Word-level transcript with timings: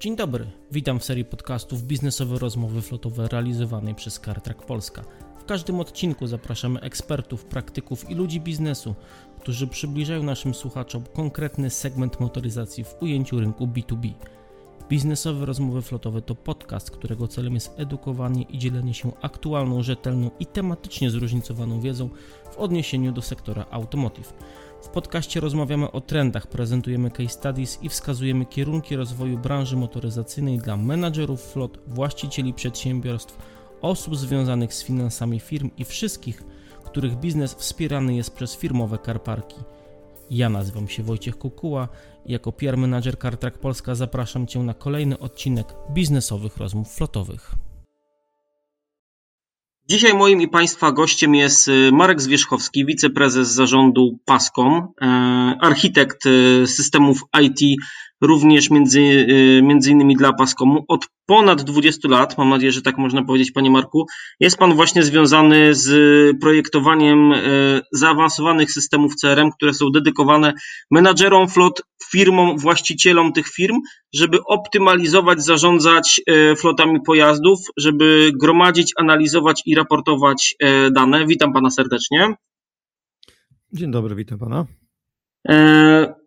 Dzień 0.00 0.16
dobry, 0.16 0.46
witam 0.72 1.00
w 1.00 1.04
serii 1.04 1.24
podcastów 1.24 1.82
Biznesowe 1.82 2.38
Rozmowy 2.38 2.82
Flotowe 2.82 3.28
realizowanej 3.28 3.94
przez 3.94 4.20
CarTrack 4.20 4.62
Polska. 4.62 5.04
W 5.38 5.44
każdym 5.44 5.80
odcinku 5.80 6.26
zapraszamy 6.26 6.80
ekspertów, 6.80 7.44
praktyków 7.44 8.10
i 8.10 8.14
ludzi 8.14 8.40
biznesu, 8.40 8.94
którzy 9.40 9.66
przybliżają 9.66 10.22
naszym 10.22 10.54
słuchaczom 10.54 11.04
konkretny 11.14 11.70
segment 11.70 12.20
motoryzacji 12.20 12.84
w 12.84 12.94
ujęciu 13.00 13.40
rynku 13.40 13.66
B2B. 13.66 14.12
Biznesowe 14.88 15.46
Rozmowy 15.46 15.82
Flotowe 15.82 16.22
to 16.22 16.34
podcast, 16.34 16.90
którego 16.90 17.28
celem 17.28 17.54
jest 17.54 17.80
edukowanie 17.80 18.42
i 18.42 18.58
dzielenie 18.58 18.94
się 18.94 19.12
aktualną, 19.22 19.82
rzetelną 19.82 20.30
i 20.40 20.46
tematycznie 20.46 21.10
zróżnicowaną 21.10 21.80
wiedzą 21.80 22.08
w 22.52 22.56
odniesieniu 22.58 23.12
do 23.12 23.22
sektora 23.22 23.66
automotive. 23.70 24.34
W 24.82 24.88
podcaście 24.88 25.40
rozmawiamy 25.40 25.92
o 25.92 26.00
trendach, 26.00 26.46
prezentujemy 26.46 27.10
case 27.10 27.28
studies 27.28 27.78
i 27.82 27.88
wskazujemy 27.88 28.46
kierunki 28.46 28.96
rozwoju 28.96 29.38
branży 29.38 29.76
motoryzacyjnej 29.76 30.58
dla 30.58 30.76
menadżerów 30.76 31.42
flot, 31.42 31.78
właścicieli 31.86 32.54
przedsiębiorstw, 32.54 33.38
osób 33.80 34.16
związanych 34.16 34.74
z 34.74 34.84
finansami 34.84 35.40
firm 35.40 35.70
i 35.76 35.84
wszystkich, 35.84 36.42
których 36.84 37.16
biznes 37.16 37.54
wspierany 37.54 38.14
jest 38.14 38.34
przez 38.34 38.56
firmowe 38.56 38.98
karparki. 38.98 39.56
Ja 40.30 40.48
nazywam 40.48 40.88
się 40.88 41.02
Wojciech 41.02 41.38
Kukuła 41.38 41.88
i 42.26 42.32
jako 42.32 42.52
PR 42.52 42.76
Manager 42.76 43.18
CarTrack 43.18 43.58
Polska 43.58 43.94
zapraszam 43.94 44.46
Cię 44.46 44.58
na 44.58 44.74
kolejny 44.74 45.18
odcinek 45.18 45.66
biznesowych 45.90 46.56
rozmów 46.56 46.94
flotowych. 46.94 47.54
Dzisiaj 49.88 50.14
moim 50.14 50.40
i 50.40 50.48
Państwa 50.48 50.92
gościem 50.92 51.34
jest 51.34 51.68
y, 51.68 51.90
Marek 51.92 52.20
Zwierzchowski, 52.20 52.86
wiceprezes 52.86 53.48
zarządu 53.48 54.18
PASCOM, 54.24 54.88
e, 55.00 55.06
architekt 55.60 56.26
y, 56.26 56.66
systemów 56.66 57.20
IT 57.42 57.80
również 58.20 58.70
między, 58.70 59.00
y, 59.00 59.60
między 59.62 59.90
innymi 59.90 60.16
dla 60.16 60.32
Pascomu. 60.32 60.84
Od 60.88 61.06
ponad 61.26 61.62
20 61.62 62.08
lat, 62.08 62.38
mam 62.38 62.48
nadzieję, 62.48 62.72
że 62.72 62.82
tak 62.82 62.98
można 62.98 63.24
powiedzieć, 63.24 63.50
panie 63.50 63.70
Marku, 63.70 64.06
jest 64.40 64.58
pan 64.58 64.74
właśnie 64.74 65.02
związany 65.02 65.74
z 65.74 65.90
projektowaniem 66.40 67.32
y, 67.32 67.80
zaawansowanych 67.92 68.72
systemów 68.72 69.16
CRM, 69.16 69.50
które 69.50 69.74
są 69.74 69.90
dedykowane 69.90 70.52
menadżerom 70.90 71.48
flot, 71.48 71.82
firmom, 72.10 72.58
właścicielom 72.58 73.32
tych 73.32 73.48
firm, 73.48 73.76
żeby 74.14 74.38
optymalizować, 74.44 75.44
zarządzać 75.44 76.20
y, 76.30 76.56
flotami 76.56 77.00
pojazdów, 77.06 77.58
żeby 77.76 78.32
gromadzić, 78.40 78.92
analizować 78.96 79.62
i 79.66 79.74
raportować 79.74 80.54
dane. 80.92 81.26
Witam 81.26 81.52
pana 81.52 81.70
serdecznie. 81.70 82.34
Dzień 83.72 83.90
dobry, 83.90 84.14
witam 84.14 84.38
pana. 84.38 84.66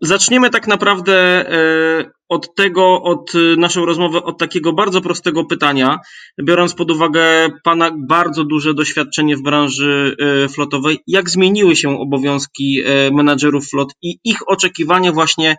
E, 0.04 0.08
zaczniemy 0.08 0.50
tak 0.50 0.68
naprawdę 0.68 1.14
e, 1.52 2.12
od 2.30 2.56
tego, 2.56 3.02
od 3.02 3.34
naszą 3.58 3.86
rozmowę, 3.86 4.24
od 4.24 4.38
takiego 4.38 4.74
bardzo 4.74 5.02
prostego 5.02 5.46
pytania, 5.46 6.00
biorąc 6.44 6.74
pod 6.74 6.92
uwagę 6.92 7.50
Pana 7.64 7.92
bardzo 8.08 8.44
duże 8.44 8.74
doświadczenie 8.74 9.38
w 9.38 9.42
branży 9.42 10.16
e, 10.20 10.50
flotowej, 10.50 11.00
jak 11.08 11.30
zmieniły 11.30 11.76
się 11.76 12.00
obowiązki 12.00 12.84
menadżerów 13.12 13.70
flot 13.70 13.94
i 14.02 14.20
ich 14.24 14.50
oczekiwania 14.50 15.12
właśnie 15.12 15.58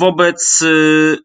wobec, 0.00 0.64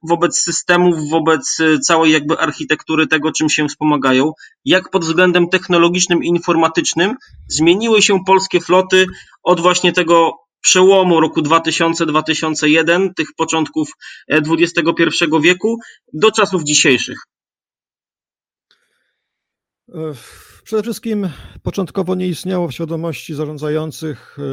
wobec 0.09 0.39
systemów, 0.39 1.09
wobec 1.09 1.57
całej 1.83 2.11
jakby 2.11 2.37
architektury 2.37 3.07
tego, 3.07 3.31
czym 3.31 3.49
się 3.49 3.67
wspomagają, 3.67 4.31
jak 4.65 4.89
pod 4.89 5.05
względem 5.05 5.49
technologicznym 5.49 6.23
i 6.23 6.27
informatycznym 6.27 7.15
zmieniły 7.47 8.01
się 8.01 8.19
polskie 8.25 8.61
floty 8.61 9.05
od 9.43 9.59
właśnie 9.59 9.93
tego 9.93 10.44
przełomu 10.65 11.19
roku 11.19 11.41
2000-2001, 11.41 13.13
tych 13.13 13.27
początków 13.37 13.89
XXI 14.29 15.03
e, 15.35 15.41
wieku, 15.41 15.77
do 16.13 16.31
czasów 16.31 16.63
dzisiejszych? 16.63 17.17
E, 19.89 20.13
przede 20.63 20.83
wszystkim 20.83 21.29
początkowo 21.63 22.15
nie 22.15 22.27
istniało 22.27 22.67
w 22.67 22.73
świadomości 22.73 23.35
zarządzających 23.35 24.37
e, 24.39 24.43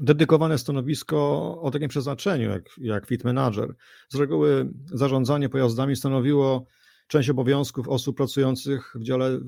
dedykowane 0.00 0.58
stanowisko 0.58 1.16
o 1.62 1.70
takim 1.70 1.88
przeznaczeniu 1.88 2.50
jak, 2.50 2.62
jak 2.78 3.06
Fit 3.06 3.24
Manager. 3.24 3.74
Z 4.08 4.16
reguły 4.16 4.70
zarządzanie 4.84 5.48
pojazdami 5.48 5.96
stanowiło 5.96 6.66
część 7.08 7.30
obowiązków 7.30 7.88
osób 7.88 8.16
pracujących 8.16 8.92
w 8.94 9.02
dziale 9.02 9.40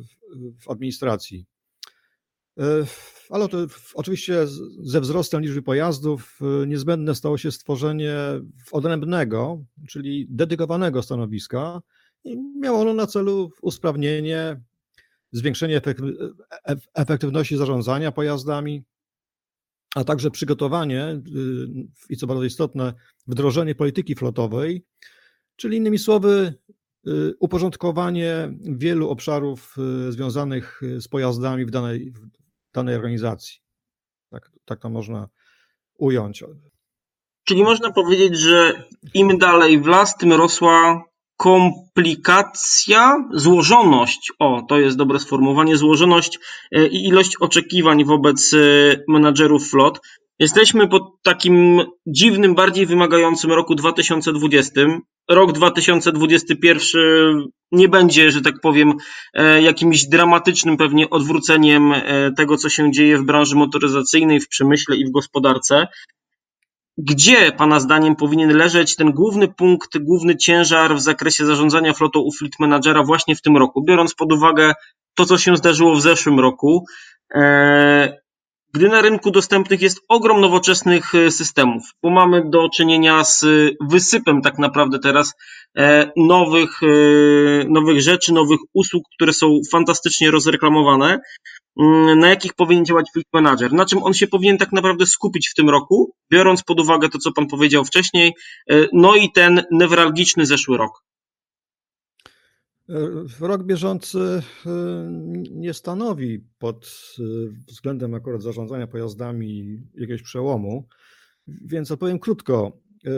w 0.61 0.71
administracji. 0.71 1.47
Ale 3.31 3.49
to 3.49 3.59
oczywiście 3.95 4.47
ze 4.79 5.01
wzrostem 5.01 5.43
liczby 5.43 5.63
pojazdów 5.63 6.39
y, 6.63 6.67
niezbędne 6.67 7.15
stało 7.15 7.39
się 7.39 7.53
stworzenie 7.53 8.17
odrębnego, 8.73 9.65
czyli 9.89 10.27
dedykowanego 10.31 11.03
stanowiska. 11.03 11.81
I 12.25 12.37
miało 12.61 12.81
ono 12.81 12.95
na 12.95 13.07
celu 13.07 13.51
usprawnienie, 13.63 14.61
zwiększenie 15.33 15.77
e, 15.77 16.77
efektywności 16.95 17.57
zarządzania 17.57 18.13
pojazdami, 18.13 18.85
a 19.95 20.05
także 20.05 20.31
przygotowanie 20.31 21.21
i 22.09 22.17
co 22.17 22.27
bardzo 22.27 22.45
istotne, 22.45 22.95
wdrożenie 23.27 23.75
polityki 23.75 24.15
flotowej, 24.15 24.85
czyli 25.57 25.77
innymi 25.77 25.99
słowy, 25.99 26.55
uporządkowanie 27.39 28.55
wielu 28.61 29.11
obszarów 29.11 29.77
związanych 30.09 30.81
z 30.99 31.09
pojazdami 31.09 31.65
w 31.65 31.71
danej, 31.71 32.13
danej 32.75 32.95
organizacji. 32.95 33.55
Tak, 34.31 34.51
tak 34.65 34.81
to 34.81 34.91
można 34.91 35.29
ująć. 35.99 36.45
Czyli 37.45 37.63
można 37.63 37.93
powiedzieć, 37.93 38.39
że 38.39 38.85
im 39.15 39.39
dalej 39.39 39.81
w 39.81 39.87
las, 39.87 40.17
tym 40.17 40.33
rosła 40.33 41.05
komplikacja, 41.37 43.17
złożoność, 43.33 44.33
o 44.39 44.63
to 44.69 44.79
jest 44.79 44.97
dobre 44.97 45.19
sformułowanie, 45.19 45.77
złożoność 45.77 46.39
e, 46.73 46.87
i 46.87 47.09
ilość 47.09 47.37
oczekiwań 47.37 48.05
wobec 48.05 48.55
e, 48.55 48.57
menadżerów 49.09 49.71
flot. 49.71 50.01
Jesteśmy 50.39 50.89
pod 50.89 51.03
takim 51.23 51.81
dziwnym, 52.07 52.55
bardziej 52.55 52.87
wymagającym 52.87 53.53
roku 53.53 53.75
2020. 53.75 54.81
Rok 55.31 55.53
2021 55.53 57.47
nie 57.73 57.89
będzie, 57.89 58.31
że 58.31 58.41
tak 58.43 58.55
powiem, 58.63 58.95
e, 59.35 59.63
jakimś 59.63 60.07
dramatycznym 60.07 60.77
pewnie 60.77 61.11
odwróceniem 61.11 61.93
e, 61.93 62.33
tego, 62.37 62.57
co 62.57 62.69
się 62.69 62.93
dzieje 62.93 63.19
w 63.19 63.25
branży 63.25 63.57
motoryzacyjnej, 63.57 64.41
w 64.41 64.49
przemyśle 64.49 64.97
i 64.97 65.05
w 65.05 65.11
gospodarce. 65.11 65.87
Gdzie 66.99 67.53
Pana 67.53 67.81
zdaniem 67.81 68.17
powinien 68.17 68.57
leżeć 68.57 68.97
ten 68.97 69.13
główny 69.13 69.49
punkt, 69.49 69.99
główny 69.99 70.37
ciężar 70.37 70.97
w 70.97 71.01
zakresie 71.01 71.47
zarządzania 71.47 71.93
flotą 71.93 72.21
u 72.21 72.33
fleet 72.33 72.53
managera 72.59 73.03
właśnie 73.03 73.37
w 73.37 73.43
tym 73.43 73.57
roku, 73.57 73.85
biorąc 73.85 74.15
pod 74.15 74.33
uwagę 74.33 74.73
to, 75.15 75.25
co 75.25 75.39
się 75.39 75.57
zdarzyło 75.57 75.95
w 75.95 76.03
zeszłym 76.03 76.41
roku? 76.41 76.85
E, 78.75 78.79
gdy 78.79 78.89
na 78.89 79.01
rynku 79.01 79.31
dostępnych 79.31 79.83
jest 79.83 80.01
ogrom 80.09 80.41
nowoczesnych 80.41 81.15
e, 81.15 81.31
systemów, 81.31 81.83
bo 82.03 82.11
mamy 82.11 82.51
do 82.51 82.69
czynienia 82.69 83.25
z 83.25 83.45
wysypem 83.91 84.43
tak 84.43 84.59
naprawdę 84.59 84.99
teraz 84.99 85.33
e, 85.79 86.13
nowych, 86.17 86.83
e, 86.83 86.87
nowych 87.69 88.01
rzeczy, 88.01 88.33
nowych 88.33 88.59
usług, 88.75 89.03
które 89.15 89.33
są 89.33 89.61
fantastycznie 89.73 90.31
rozreklamowane, 90.31 91.19
mm, 91.81 92.19
na 92.19 92.29
jakich 92.29 92.55
powinien 92.55 92.85
działać 92.85 93.07
Fleet 93.13 93.27
Manager, 93.33 93.73
na 93.73 93.87
czym 93.87 94.03
on 94.03 94.15
się 94.15 94.27
powinien 94.27 94.59
tak 94.59 94.73
naprawdę 94.73 95.07
skupić 95.07 95.49
w 95.49 95.55
tym 95.55 95.71
roku, 95.71 96.13
biorąc 96.33 96.63
pod 96.63 96.81
uwagę 96.81 97.09
to, 97.09 97.19
co 97.19 97.33
Pan 97.33 97.47
powiedział 97.47 97.85
wcześniej, 97.85 98.33
no 98.93 99.17
i 99.17 99.33
ten 99.33 99.63
newralgiczny 99.71 100.47
zeszły 100.47 100.79
rok. 100.79 101.05
Rok 103.41 103.63
bieżący 103.63 104.19
e, 104.19 104.43
nie 105.51 105.75
stanowi 105.75 106.45
pod 106.59 106.87
e, 107.19 107.23
względem 107.69 108.15
akurat 108.15 108.43
zarządzania 108.43 108.87
pojazdami 108.87 109.83
jakiegoś 109.95 110.23
przełomu, 110.23 110.89
więc 111.47 111.91
odpowiem 111.91 112.19
krótko. 112.19 112.81
E, 113.07 113.11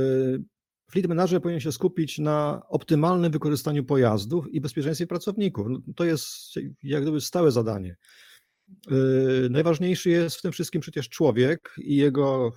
Fleet 0.91 1.09
Manager 1.09 1.43
powinien 1.43 1.61
się 1.61 1.73
skupić 1.73 2.19
na 2.19 2.63
optymalnym 2.69 3.33
wykorzystaniu 3.33 3.85
pojazdów 3.85 4.49
i 4.49 4.61
bezpieczeństwie 4.61 5.07
pracowników. 5.07 5.67
No, 5.71 5.79
to 5.97 6.05
jest 6.05 6.29
jak 6.83 7.03
gdyby 7.03 7.21
stałe 7.21 7.51
zadanie. 7.51 7.97
Najważniejszy 9.51 10.11
jest 10.11 10.37
w 10.37 10.43
tym 10.43 10.53
wszystkim 10.53 10.81
przecież 10.81 11.09
człowiek 11.09 11.75
i 11.79 11.97
jego 11.97 12.53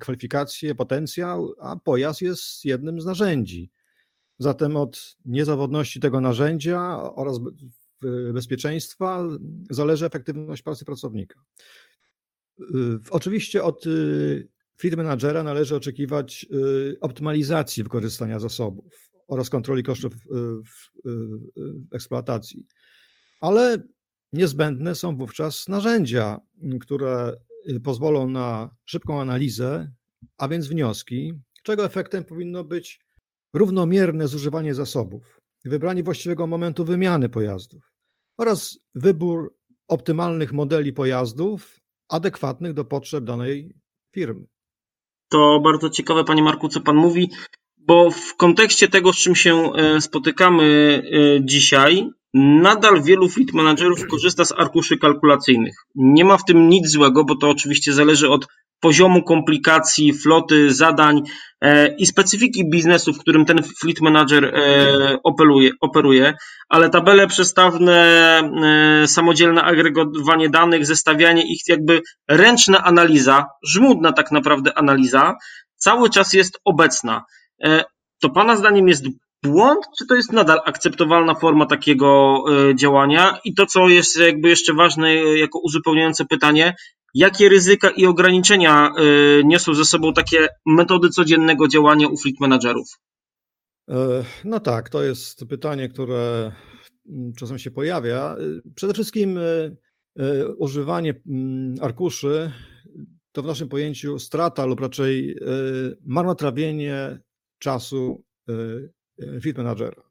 kwalifikacje, 0.00 0.74
potencjał, 0.74 1.54
a 1.60 1.76
pojazd 1.76 2.20
jest 2.20 2.64
jednym 2.64 3.00
z 3.00 3.04
narzędzi. 3.04 3.70
Zatem 4.38 4.76
od 4.76 5.16
niezawodności 5.24 6.00
tego 6.00 6.20
narzędzia 6.20 7.02
oraz 7.14 7.40
bezpieczeństwa 8.32 9.28
zależy 9.70 10.06
efektywność 10.06 10.62
pracy 10.62 10.84
pracownika. 10.84 11.40
Oczywiście 13.10 13.62
od 13.62 13.86
y, 13.86 14.48
fleet 14.76 14.96
managera 14.96 15.42
należy 15.42 15.76
oczekiwać 15.76 16.46
y, 16.52 16.96
optymalizacji 17.00 17.82
wykorzystania 17.82 18.38
zasobów 18.38 19.10
oraz 19.28 19.50
kontroli 19.50 19.82
kosztów 19.82 20.12
y, 20.14 21.10
eksploatacji. 21.92 22.66
Ale 23.40 23.82
niezbędne 24.32 24.94
są 24.94 25.16
wówczas 25.16 25.68
narzędzia, 25.68 26.40
które 26.80 27.36
pozwolą 27.84 28.30
na 28.30 28.76
szybką 28.84 29.20
analizę, 29.20 29.92
a 30.38 30.48
więc 30.48 30.66
wnioski, 30.66 31.32
czego 31.62 31.84
efektem 31.84 32.24
powinno 32.24 32.64
być 32.64 33.00
równomierne 33.54 34.28
zużywanie 34.28 34.74
zasobów, 34.74 35.40
wybranie 35.64 36.02
właściwego 36.02 36.46
momentu 36.46 36.84
wymiany 36.84 37.28
pojazdów 37.28 37.92
oraz 38.38 38.78
wybór 38.94 39.54
optymalnych 39.88 40.52
modeli 40.52 40.92
pojazdów 40.92 41.80
adekwatnych 42.08 42.74
do 42.74 42.84
potrzeb 42.84 43.24
danej 43.24 43.74
firmy. 44.14 44.46
To 45.28 45.60
bardzo 45.60 45.90
ciekawe, 45.90 46.24
panie 46.24 46.42
Marku, 46.42 46.68
co 46.68 46.80
pan 46.80 46.96
mówi, 46.96 47.30
bo 47.78 48.10
w 48.10 48.36
kontekście 48.36 48.88
tego, 48.88 49.12
z 49.12 49.16
czym 49.16 49.34
się 49.34 49.72
e, 49.72 50.00
spotykamy 50.00 50.64
e, 51.12 51.44
dzisiaj, 51.44 52.10
nadal 52.34 53.02
wielu 53.02 53.28
fleet 53.28 53.52
managerów 53.52 54.06
korzysta 54.06 54.44
z 54.44 54.52
arkuszy 54.52 54.98
kalkulacyjnych. 54.98 55.74
Nie 55.94 56.24
ma 56.24 56.38
w 56.38 56.44
tym 56.44 56.68
nic 56.68 56.88
złego, 56.88 57.24
bo 57.24 57.36
to 57.36 57.50
oczywiście 57.50 57.92
zależy 57.92 58.30
od 58.30 58.46
poziomu 58.82 59.22
komplikacji, 59.22 60.12
floty, 60.12 60.74
zadań 60.74 61.22
e, 61.60 61.94
i 61.96 62.06
specyfiki 62.06 62.70
biznesu, 62.70 63.12
w 63.12 63.18
którym 63.18 63.44
ten 63.44 63.62
fleet 63.80 64.00
manager 64.00 64.44
e, 64.44 65.18
operuje, 65.22 65.70
operuje, 65.80 66.34
ale 66.68 66.90
tabele 66.90 67.26
przestawne, 67.26 67.96
e, 69.02 69.08
samodzielne 69.08 69.62
agregowanie 69.62 70.50
danych, 70.50 70.86
zestawianie 70.86 71.52
ich, 71.52 71.62
jakby 71.68 72.02
ręczna 72.28 72.84
analiza, 72.84 73.46
żmudna 73.66 74.12
tak 74.12 74.32
naprawdę 74.32 74.78
analiza, 74.78 75.34
cały 75.76 76.10
czas 76.10 76.32
jest 76.32 76.60
obecna. 76.64 77.24
To 78.20 78.30
Pana 78.30 78.56
zdaniem 78.56 78.88
jest 78.88 79.04
błąd, 79.42 79.84
czy 79.98 80.06
to 80.06 80.14
jest 80.14 80.32
nadal 80.32 80.60
akceptowalna 80.64 81.34
forma 81.34 81.66
takiego 81.66 82.44
działania? 82.74 83.38
I 83.44 83.54
to, 83.54 83.66
co 83.66 83.88
jest 83.88 84.16
jakby 84.20 84.48
jeszcze 84.48 84.74
ważne 84.74 85.14
jako 85.14 85.58
uzupełniające 85.58 86.24
pytanie, 86.24 86.74
Jakie 87.14 87.48
ryzyka 87.48 87.90
i 87.90 88.06
ograniczenia 88.06 88.90
y, 88.98 89.42
niosą 89.44 89.74
ze 89.74 89.84
sobą 89.84 90.12
takie 90.12 90.48
metody 90.66 91.08
codziennego 91.08 91.68
działania 91.68 92.08
u 92.08 92.16
fleet 92.16 92.40
managerów? 92.40 92.98
E, 93.90 94.24
no 94.44 94.60
tak, 94.60 94.88
to 94.88 95.02
jest 95.02 95.44
pytanie, 95.48 95.88
które 95.88 96.52
mm, 97.08 97.32
czasem 97.32 97.58
się 97.58 97.70
pojawia. 97.70 98.36
E, 98.36 98.70
przede 98.74 98.94
wszystkim 98.94 99.38
e, 99.38 100.48
używanie 100.56 101.14
mm, 101.26 101.74
arkuszy 101.80 102.52
to 103.32 103.42
w 103.42 103.46
naszym 103.46 103.68
pojęciu 103.68 104.18
strata 104.18 104.66
lub 104.66 104.80
raczej 104.80 105.36
marnotrawienie 106.04 107.18
czasu 107.58 108.24
fleet 109.40 109.56
managera. 109.56 110.02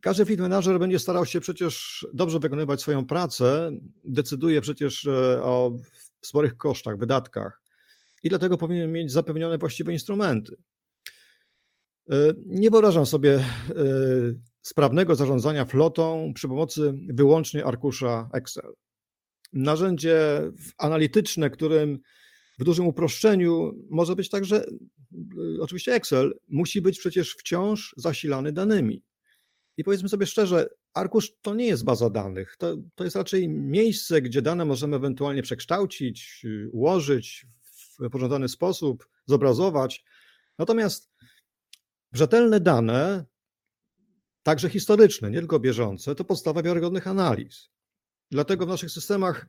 Każdy 0.00 0.24
fleet 0.24 0.40
manager 0.40 0.78
będzie 0.78 0.98
starał 0.98 1.26
się 1.26 1.40
przecież 1.40 2.06
dobrze 2.14 2.38
wykonywać 2.38 2.80
swoją 2.80 3.06
pracę, 3.06 3.70
decyduje 4.04 4.60
przecież 4.60 5.08
o 5.42 5.76
sporych 6.22 6.56
kosztach, 6.56 6.98
wydatkach 6.98 7.66
i 8.22 8.28
dlatego 8.28 8.58
powinien 8.58 8.92
mieć 8.92 9.12
zapewnione 9.12 9.58
właściwe 9.58 9.92
instrumenty. 9.92 10.56
E, 12.10 12.32
nie 12.46 12.70
wyobrażam 12.70 13.06
sobie 13.06 13.34
e, 13.34 13.44
sprawnego 14.62 15.14
zarządzania 15.14 15.64
flotą 15.64 16.32
przy 16.34 16.48
pomocy 16.48 16.94
wyłącznie 17.08 17.64
arkusza 17.64 18.28
Excel. 18.32 18.72
Narzędzie 19.52 20.42
analityczne, 20.78 21.50
którym 21.50 21.98
w 22.58 22.64
dużym 22.64 22.86
uproszczeniu 22.86 23.72
może 23.90 24.16
być 24.16 24.28
także 24.28 24.56
e, 24.56 24.66
oczywiście 25.60 25.94
Excel, 25.94 26.38
musi 26.48 26.82
być 26.82 26.98
przecież 26.98 27.34
wciąż 27.34 27.94
zasilany 27.96 28.52
danymi. 28.52 29.02
I 29.76 29.84
powiedzmy 29.84 30.08
sobie 30.08 30.26
szczerze, 30.26 30.68
arkusz 30.96 31.32
to 31.42 31.54
nie 31.54 31.66
jest 31.66 31.84
baza 31.84 32.10
danych. 32.10 32.56
To, 32.58 32.76
to 32.94 33.04
jest 33.04 33.16
raczej 33.16 33.48
miejsce, 33.48 34.22
gdzie 34.22 34.42
dane 34.42 34.64
możemy 34.64 34.96
ewentualnie 34.96 35.42
przekształcić, 35.42 36.46
ułożyć 36.72 37.46
w 37.62 38.10
pożądany 38.10 38.48
sposób, 38.48 39.08
zobrazować. 39.26 40.04
Natomiast 40.58 41.10
rzetelne 42.12 42.60
dane, 42.60 43.24
także 44.42 44.68
historyczne, 44.68 45.30
nie 45.30 45.38
tylko 45.38 45.60
bieżące, 45.60 46.14
to 46.14 46.24
podstawa 46.24 46.62
wiarygodnych 46.62 47.06
analiz. 47.06 47.70
Dlatego 48.30 48.66
w 48.66 48.68
naszych 48.68 48.90
systemach 48.90 49.46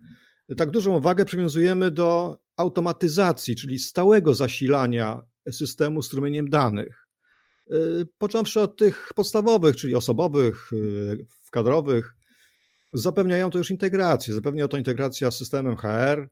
tak 0.57 0.71
dużą 0.71 0.99
wagę 0.99 1.25
przywiązujemy 1.25 1.91
do 1.91 2.39
automatyzacji, 2.55 3.55
czyli 3.55 3.79
stałego 3.79 4.33
zasilania 4.33 5.21
systemu 5.51 6.01
strumieniem 6.01 6.49
danych. 6.49 7.06
Y, 7.71 8.07
począwszy 8.17 8.61
od 8.61 8.77
tych 8.77 9.11
podstawowych, 9.15 9.75
czyli 9.75 9.95
osobowych, 9.95 10.73
y, 10.73 11.25
kadrowych, 11.51 12.15
zapewniają 12.93 13.49
to 13.49 13.57
już 13.57 13.71
integrację. 13.71 14.33
Zapewnia 14.33 14.67
to 14.67 14.77
integracja 14.77 15.31
z 15.31 15.37
systemem 15.37 15.75
HR. 15.77 16.29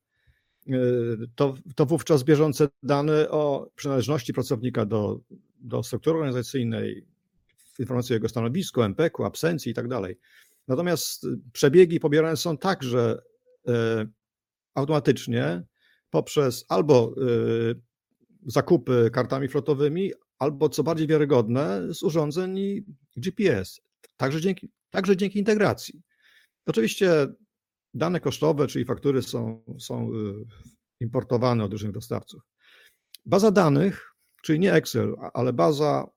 Y, 0.70 0.74
to, 1.36 1.54
to 1.76 1.86
wówczas 1.86 2.24
bieżące 2.24 2.68
dane 2.84 3.30
o 3.30 3.70
przynależności 3.76 4.34
pracownika 4.34 4.86
do, 4.86 5.20
do 5.60 5.84
struktury 5.84 6.16
organizacyjnej, 6.18 7.06
informacje 7.80 8.14
o 8.14 8.18
jego 8.18 8.30
stanowisku, 8.30 8.82
MPK-u, 8.82 9.26
absencji 9.26 9.72
i 9.72 9.76
tak. 9.76 9.86
Natomiast 10.68 11.28
przebiegi 11.54 12.00
pobierane 12.00 12.38
są 12.38 12.58
także 12.58 13.22
automatycznie 14.74 15.64
poprzez 16.10 16.66
albo 16.70 17.16
zakupy 18.46 19.10
kartami 19.14 19.48
flotowymi, 19.48 20.12
albo 20.40 20.70
co 20.70 20.84
bardziej 20.84 21.08
wiarygodne, 21.08 21.94
z 21.94 22.04
urządzeń 22.04 22.56
GPS, 23.18 23.82
także 24.18 24.42
dzięki, 24.42 24.70
także 24.90 25.18
dzięki 25.18 25.40
integracji. 25.40 26.02
Oczywiście 26.66 27.28
dane 27.94 28.20
kosztowe, 28.20 28.68
czyli 28.68 28.86
faktury 28.86 29.22
są, 29.22 29.64
są 29.80 30.14
y, 30.14 30.46
importowane 31.00 31.64
od 31.64 31.72
różnych 31.72 31.92
dostawców. 31.92 32.42
Baza 33.26 33.52
danych, 33.52 34.14
czyli 34.44 34.60
nie 34.60 34.74
Excel, 34.74 35.16
ale 35.34 35.54
baza 35.54 36.08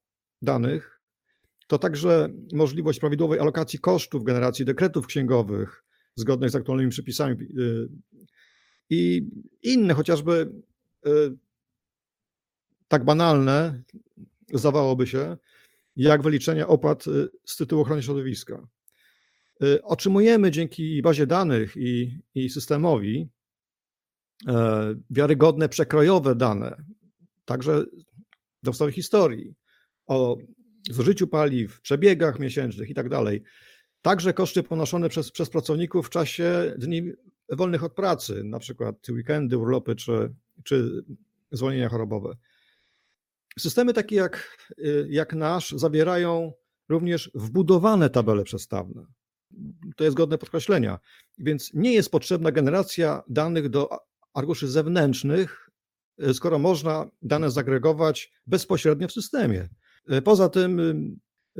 danych, 0.42 1.00
to 1.66 1.78
także 1.78 2.28
możliwość 2.52 3.00
prawidłowej 3.00 3.40
alokacji 3.40 3.78
kosztów, 3.78 4.24
generacji 4.24 4.64
dekretów 4.64 5.06
księgowych 5.06 5.84
zgodnych 6.16 6.50
z 6.50 6.54
aktualnymi 6.54 6.90
przepisami 6.90 7.36
y, 7.42 7.88
i 8.90 9.30
inne, 9.62 9.94
chociażby 9.94 10.52
y, 11.06 11.10
tak 12.88 13.04
banalne, 13.04 13.82
zdawałoby 14.54 15.06
się, 15.06 15.36
jak 15.96 16.22
wyliczenia 16.22 16.68
opłat 16.68 17.06
y, 17.06 17.28
z 17.44 17.56
tytułu 17.56 17.82
ochrony 17.82 18.02
środowiska. 18.02 18.68
Y, 19.62 19.82
otrzymujemy 19.82 20.50
dzięki 20.50 21.02
bazie 21.02 21.26
danych 21.26 21.76
i, 21.76 22.18
i 22.34 22.50
systemowi 22.50 23.28
e, 24.48 24.94
wiarygodne, 25.10 25.68
przekrojowe 25.68 26.34
dane, 26.34 26.82
także 27.44 27.84
do 28.62 28.70
podstawy 28.70 28.92
historii, 28.92 29.54
o 30.06 30.36
zużyciu 30.90 31.26
paliw, 31.26 31.80
przebiegach 31.80 32.38
miesięcznych 32.38 32.90
i 32.90 32.94
tak. 32.94 33.06
Także 34.02 34.32
koszty 34.32 34.62
ponoszone 34.62 35.08
przez, 35.08 35.30
przez 35.30 35.50
pracowników 35.50 36.06
w 36.06 36.10
czasie 36.10 36.74
dni 36.78 37.12
wolnych 37.48 37.84
od 37.84 37.94
pracy, 37.94 38.44
na 38.44 38.58
przykład 38.58 39.08
weekendy, 39.08 39.58
urlopy 39.58 39.94
czy, 39.94 40.34
czy 40.64 41.04
zwolnienia 41.52 41.88
chorobowe. 41.88 42.36
Systemy 43.58 43.92
takie 43.92 44.16
jak, 44.16 44.58
y, 44.78 45.06
jak 45.10 45.34
nasz 45.34 45.70
zawierają 45.70 46.52
również 46.88 47.30
wbudowane 47.34 48.10
tabele 48.10 48.44
przestawne. 48.44 49.06
To 49.96 50.04
jest 50.04 50.16
godne 50.16 50.38
podkreślenia. 50.38 50.98
Więc 51.38 51.70
nie 51.74 51.92
jest 51.92 52.10
potrzebna 52.10 52.52
generacja 52.52 53.22
danych 53.28 53.68
do 53.68 53.88
arkuszy 54.34 54.68
zewnętrznych, 54.68 55.70
y, 56.22 56.34
skoro 56.34 56.58
można 56.58 57.10
dane 57.22 57.50
zagregować 57.50 58.32
bezpośrednio 58.46 59.08
w 59.08 59.12
systemie. 59.12 59.68
Y, 60.12 60.22
poza 60.22 60.48
tym 60.48 60.80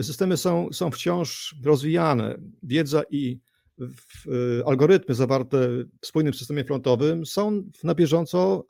systemy 0.03 0.37
są, 0.37 0.69
są 0.73 0.91
wciąż 0.91 1.57
rozwijane. 1.65 2.39
Wiedza 2.63 3.03
i 3.11 3.41
algorytmy 4.67 5.15
zawarte 5.15 5.69
w 6.01 6.07
spójnym 6.07 6.35
systemie 6.35 6.65
frontowym 6.65 7.27
są 7.27 7.63
na 7.85 7.95
bieżąco 7.95 8.65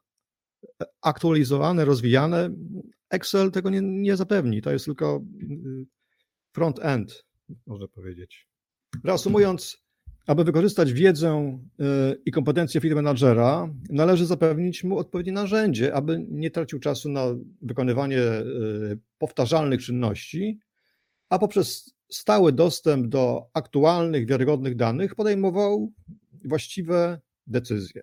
aktualizowane, 1.03 1.85
rozwijane. 1.85 2.51
Excel 3.11 3.51
tego 3.51 3.71
nie, 3.71 3.81
nie 3.83 4.17
zapewni. 4.17 4.63
To 4.63 4.71
jest 4.73 4.85
tylko 4.85 5.25
y, 5.43 5.87
front-end, 6.53 7.25
można 7.67 7.89
powiedzieć. 7.89 8.49
Reasumując, 9.05 9.79
aby 10.27 10.45
wykorzystać 10.45 10.93
wiedzę 10.93 11.59
y, 11.81 11.85
i 12.27 12.31
kompetencje 12.31 12.81
firmy 12.81 13.03
managera, 13.03 13.75
należy 13.91 14.27
zapewnić 14.27 14.85
mu 14.85 14.99
odpowiednie 14.99 15.33
narzędzie, 15.33 15.95
aby 15.95 16.27
nie 16.29 16.51
tracił 16.51 16.81
czasu 16.81 17.09
na 17.09 17.25
wykonywanie 17.63 18.19
y, 18.19 18.99
powtarzalnych 19.19 19.83
czynności, 19.83 20.59
a 21.29 21.39
poprzez 21.39 21.95
stały 22.11 22.53
dostęp 22.53 23.07
do 23.07 23.51
aktualnych, 23.55 24.27
wiarygodnych 24.27 24.77
danych 24.77 25.15
podejmował 25.15 25.93
właściwe 26.45 27.21
decyzje. 27.47 28.03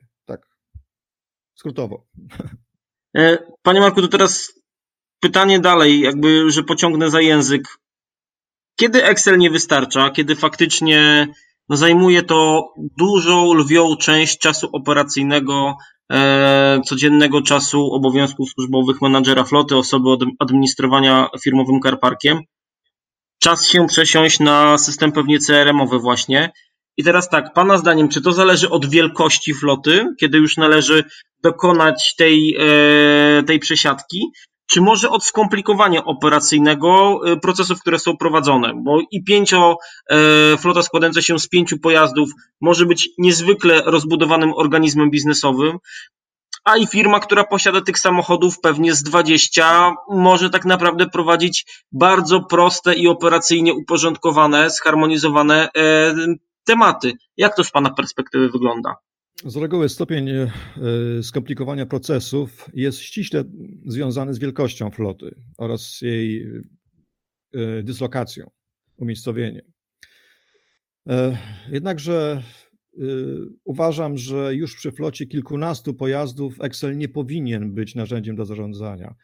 Skrótowo. 1.55 2.05
E, 3.17 3.37
panie 3.61 3.79
Marku, 3.79 4.01
to 4.01 4.07
teraz 4.07 4.53
pytanie 5.19 5.59
dalej, 5.59 5.99
jakby, 5.99 6.51
że 6.51 6.63
pociągnę 6.63 7.09
za 7.09 7.21
język. 7.21 7.63
Kiedy 8.79 9.03
Excel 9.03 9.37
nie 9.37 9.49
wystarcza, 9.49 10.09
kiedy 10.09 10.35
faktycznie 10.35 11.27
no, 11.69 11.75
zajmuje 11.75 12.23
to 12.23 12.69
dużą, 12.97 13.53
lwią 13.53 13.95
część 13.97 14.37
czasu 14.37 14.69
operacyjnego 14.73 15.75
e, 16.11 16.81
codziennego 16.85 17.41
czasu 17.41 17.93
obowiązków 17.93 18.49
służbowych 18.49 19.01
menadżera 19.01 19.43
floty, 19.43 19.77
osoby 19.77 20.09
od 20.09 20.21
administrowania 20.39 21.27
firmowym 21.43 21.79
karparkiem. 21.79 22.41
Czas 23.39 23.67
się 23.67 23.87
przesiąść 23.87 24.39
na 24.39 24.77
system 24.77 25.11
pewnie 25.11 25.39
CRM-owy 25.39 25.99
właśnie. 25.99 26.51
I 26.97 27.03
teraz 27.03 27.29
tak, 27.29 27.53
Pana 27.53 27.77
zdaniem, 27.77 28.09
czy 28.09 28.21
to 28.21 28.33
zależy 28.33 28.69
od 28.69 28.85
wielkości 28.89 29.53
floty, 29.53 30.05
kiedy 30.19 30.37
już 30.37 30.57
należy 30.57 31.03
dokonać 31.43 32.15
tej, 32.17 32.57
e, 32.59 33.43
tej 33.43 33.59
przesiadki, 33.59 34.31
czy 34.67 34.81
może 34.81 35.09
od 35.09 35.23
skomplikowania 35.23 36.05
operacyjnego 36.05 37.19
e, 37.25 37.37
procesów, 37.37 37.81
które 37.81 37.99
są 37.99 38.17
prowadzone, 38.17 38.73
bo 38.83 38.99
i 39.11 39.23
pięcio, 39.23 39.77
e, 40.09 40.57
flota 40.57 40.81
składająca 40.81 41.21
się 41.21 41.39
z 41.39 41.47
pięciu 41.47 41.79
pojazdów 41.79 42.29
może 42.61 42.85
być 42.85 43.09
niezwykle 43.17 43.81
rozbudowanym 43.85 44.53
organizmem 44.53 45.11
biznesowym, 45.11 45.77
a 46.65 46.77
i 46.77 46.87
firma, 46.87 47.19
która 47.19 47.43
posiada 47.43 47.81
tych 47.81 47.99
samochodów 47.99 48.59
pewnie 48.59 48.93
z 48.93 49.03
20, 49.03 49.93
może 50.09 50.49
tak 50.49 50.65
naprawdę 50.65 51.09
prowadzić 51.09 51.65
bardzo 51.91 52.41
proste 52.41 52.93
i 52.93 53.07
operacyjnie 53.07 53.73
uporządkowane, 53.73 54.69
zharmonizowane 54.69 55.69
tematy. 56.65 57.13
Jak 57.37 57.55
to 57.55 57.63
z 57.63 57.71
Pana 57.71 57.93
perspektywy 57.93 58.49
wygląda? 58.49 58.95
Z 59.43 59.55
reguły 59.55 59.89
stopień 59.89 60.29
e, 60.29 60.49
skomplikowania 61.23 61.85
procesów 61.85 62.69
jest 62.73 62.99
ściśle 62.99 63.43
związany 63.85 64.33
z 64.33 64.39
wielkością 64.39 64.91
floty 64.91 65.35
oraz 65.57 66.01
jej 66.01 66.47
e, 67.53 67.83
dyslokacją, 67.83 68.49
umiejscowieniem. 68.97 69.71
E, 71.09 71.37
jednakże 71.69 72.43
uważam, 73.63 74.17
że 74.17 74.55
już 74.55 74.75
przy 74.75 74.91
flocie 74.91 75.25
kilkunastu 75.25 75.93
pojazdów 75.93 76.61
Excel 76.61 76.97
nie 76.97 77.09
powinien 77.09 77.73
być 77.73 77.95
narzędziem 77.95 78.35
do 78.35 78.45
zarządzania. 78.45 79.15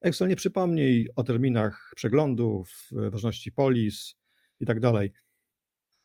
Excel 0.00 0.28
nie 0.28 0.36
przypomni 0.36 1.06
o 1.16 1.24
terminach 1.24 1.92
przeglądów, 1.96 2.88
ważności 2.92 3.52
polis 3.52 4.14
i 4.60 4.66
tak. 4.66 4.80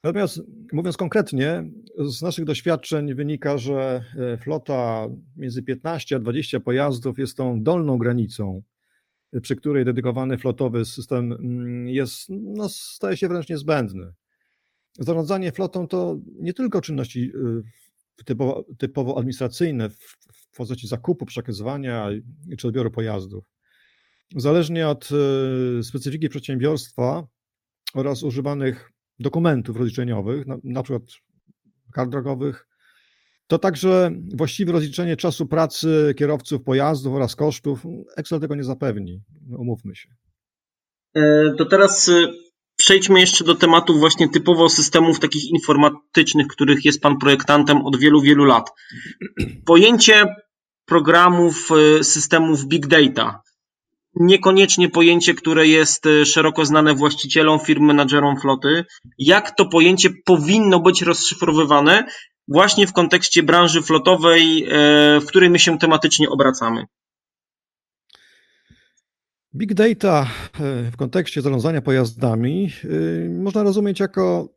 Natomiast 0.06 0.42
mówiąc 0.74 0.98
konkretnie, 0.98 1.70
z 1.98 2.22
naszych 2.22 2.46
doświadczeń 2.46 3.14
wynika, 3.14 3.58
że 3.58 4.04
e, 4.18 4.38
flota 4.38 5.08
między 5.36 5.64
15 5.64 6.16
a 6.16 6.20
20 6.20 6.60
pojazdów 6.60 7.20
jest 7.20 7.38
tą 7.38 7.64
dolną 7.64 7.98
granicą, 7.98 8.62
przy 9.42 9.56
której 9.56 9.86
dedykowany 9.86 10.38
flotowy 10.38 10.86
system 10.86 11.32
mm, 11.32 11.88
jest, 11.88 12.30
no, 12.30 12.70
staje 12.70 13.18
się 13.18 13.28
wręcz 13.28 13.50
niezbędny. 13.50 14.14
Zarządzanie 15.00 15.52
flotą 15.52 15.88
to 15.88 16.18
nie 16.40 16.54
tylko 16.54 16.82
czynności 16.82 17.32
e, 18.18 18.24
typowo, 18.26 18.66
typowo 18.78 19.18
administracyjne 19.18 19.90
w, 19.90 20.18
w 20.34 20.58
postaci 20.58 20.88
zakupu, 20.88 21.26
przekazywania 21.26 22.10
czy 22.58 22.68
odbioru 22.68 22.92
pojazdów. 22.92 23.46
Zależnie 24.36 24.88
od 24.88 25.10
e, 25.80 25.84
specyfiki 25.84 26.30
przedsiębiorstwa 26.30 27.28
oraz 27.94 28.24
używanych 28.24 28.95
dokumentów 29.20 29.78
rozliczeniowych, 29.78 30.48
na, 30.48 30.58
na 30.64 30.84
przykład 30.84 31.04
kart 31.94 32.10
drogowych, 32.10 32.68
to 33.48 33.60
także 33.60 34.12
właściwe 34.36 34.72
rozliczenie 34.72 35.18
czasu 35.18 35.48
pracy 35.48 36.14
kierowców 36.18 36.64
pojazdów 36.64 37.14
oraz 37.14 37.36
kosztów. 37.36 37.84
Excel 38.18 38.40
tego 38.40 38.56
nie 38.56 38.64
zapewni, 38.64 39.22
no, 39.48 39.58
umówmy 39.58 39.96
się. 39.96 40.10
E, 41.16 41.54
to 41.58 41.66
teraz 41.66 42.08
y, 42.08 42.28
przejdźmy 42.76 43.20
jeszcze 43.20 43.44
do 43.44 43.56
tematów 43.56 44.00
właśnie 44.00 44.30
typowo 44.30 44.70
systemów 44.70 45.20
takich 45.20 45.52
informatycznych, 45.52 46.48
których 46.48 46.86
jest 46.86 47.02
Pan 47.02 47.18
projektantem 47.18 47.86
od 47.86 47.98
wielu, 47.98 48.22
wielu 48.22 48.46
lat. 48.46 48.70
Pojęcie 49.66 50.36
programów, 50.86 51.70
y, 52.00 52.04
systemów 52.04 52.66
big 52.66 52.88
data 52.88 53.42
niekoniecznie 54.16 54.90
pojęcie, 54.90 55.34
które 55.34 55.68
jest 55.68 56.06
e, 56.06 56.26
szeroko 56.26 56.66
znane 56.66 56.96
właścicielom 56.96 57.60
firm, 57.60 57.86
menadżerom 57.86 58.40
floty. 58.40 58.86
Jak 59.18 59.56
to 59.56 59.66
pojęcie 59.66 60.10
powinno 60.26 60.80
być 60.80 61.02
rozszyfrowywane 61.02 62.04
właśnie 62.48 62.88
w 62.88 62.94
kontekście 62.94 63.44
branży 63.44 63.82
flotowej, 63.82 64.64
e, 64.64 65.20
w 65.20 65.26
której 65.26 65.50
my 65.50 65.60
się 65.60 65.80
tematycznie 65.80 66.30
obracamy? 66.30 66.86
Big 69.56 69.74
data 69.74 70.28
e, 70.60 70.92
w 70.92 70.98
kontekście 70.98 71.42
zarządzania 71.42 71.82
pojazdami 71.82 72.72
można 73.30 73.64
rozumieć 73.64 74.00
jako 74.00 74.56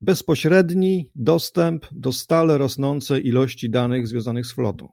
bezpośredni 0.00 1.10
dostęp 1.14 1.86
do 1.92 2.12
stale 2.12 2.58
rosnącej 2.58 3.26
ilości 3.26 3.70
danych 3.70 4.08
związanych 4.08 4.46
z 4.46 4.54
flotą. 4.54 4.88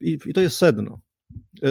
I, 0.00 0.18
i 0.26 0.32
to 0.32 0.40
jest 0.40 0.56
sedno. 0.56 1.00
E, 1.62 1.68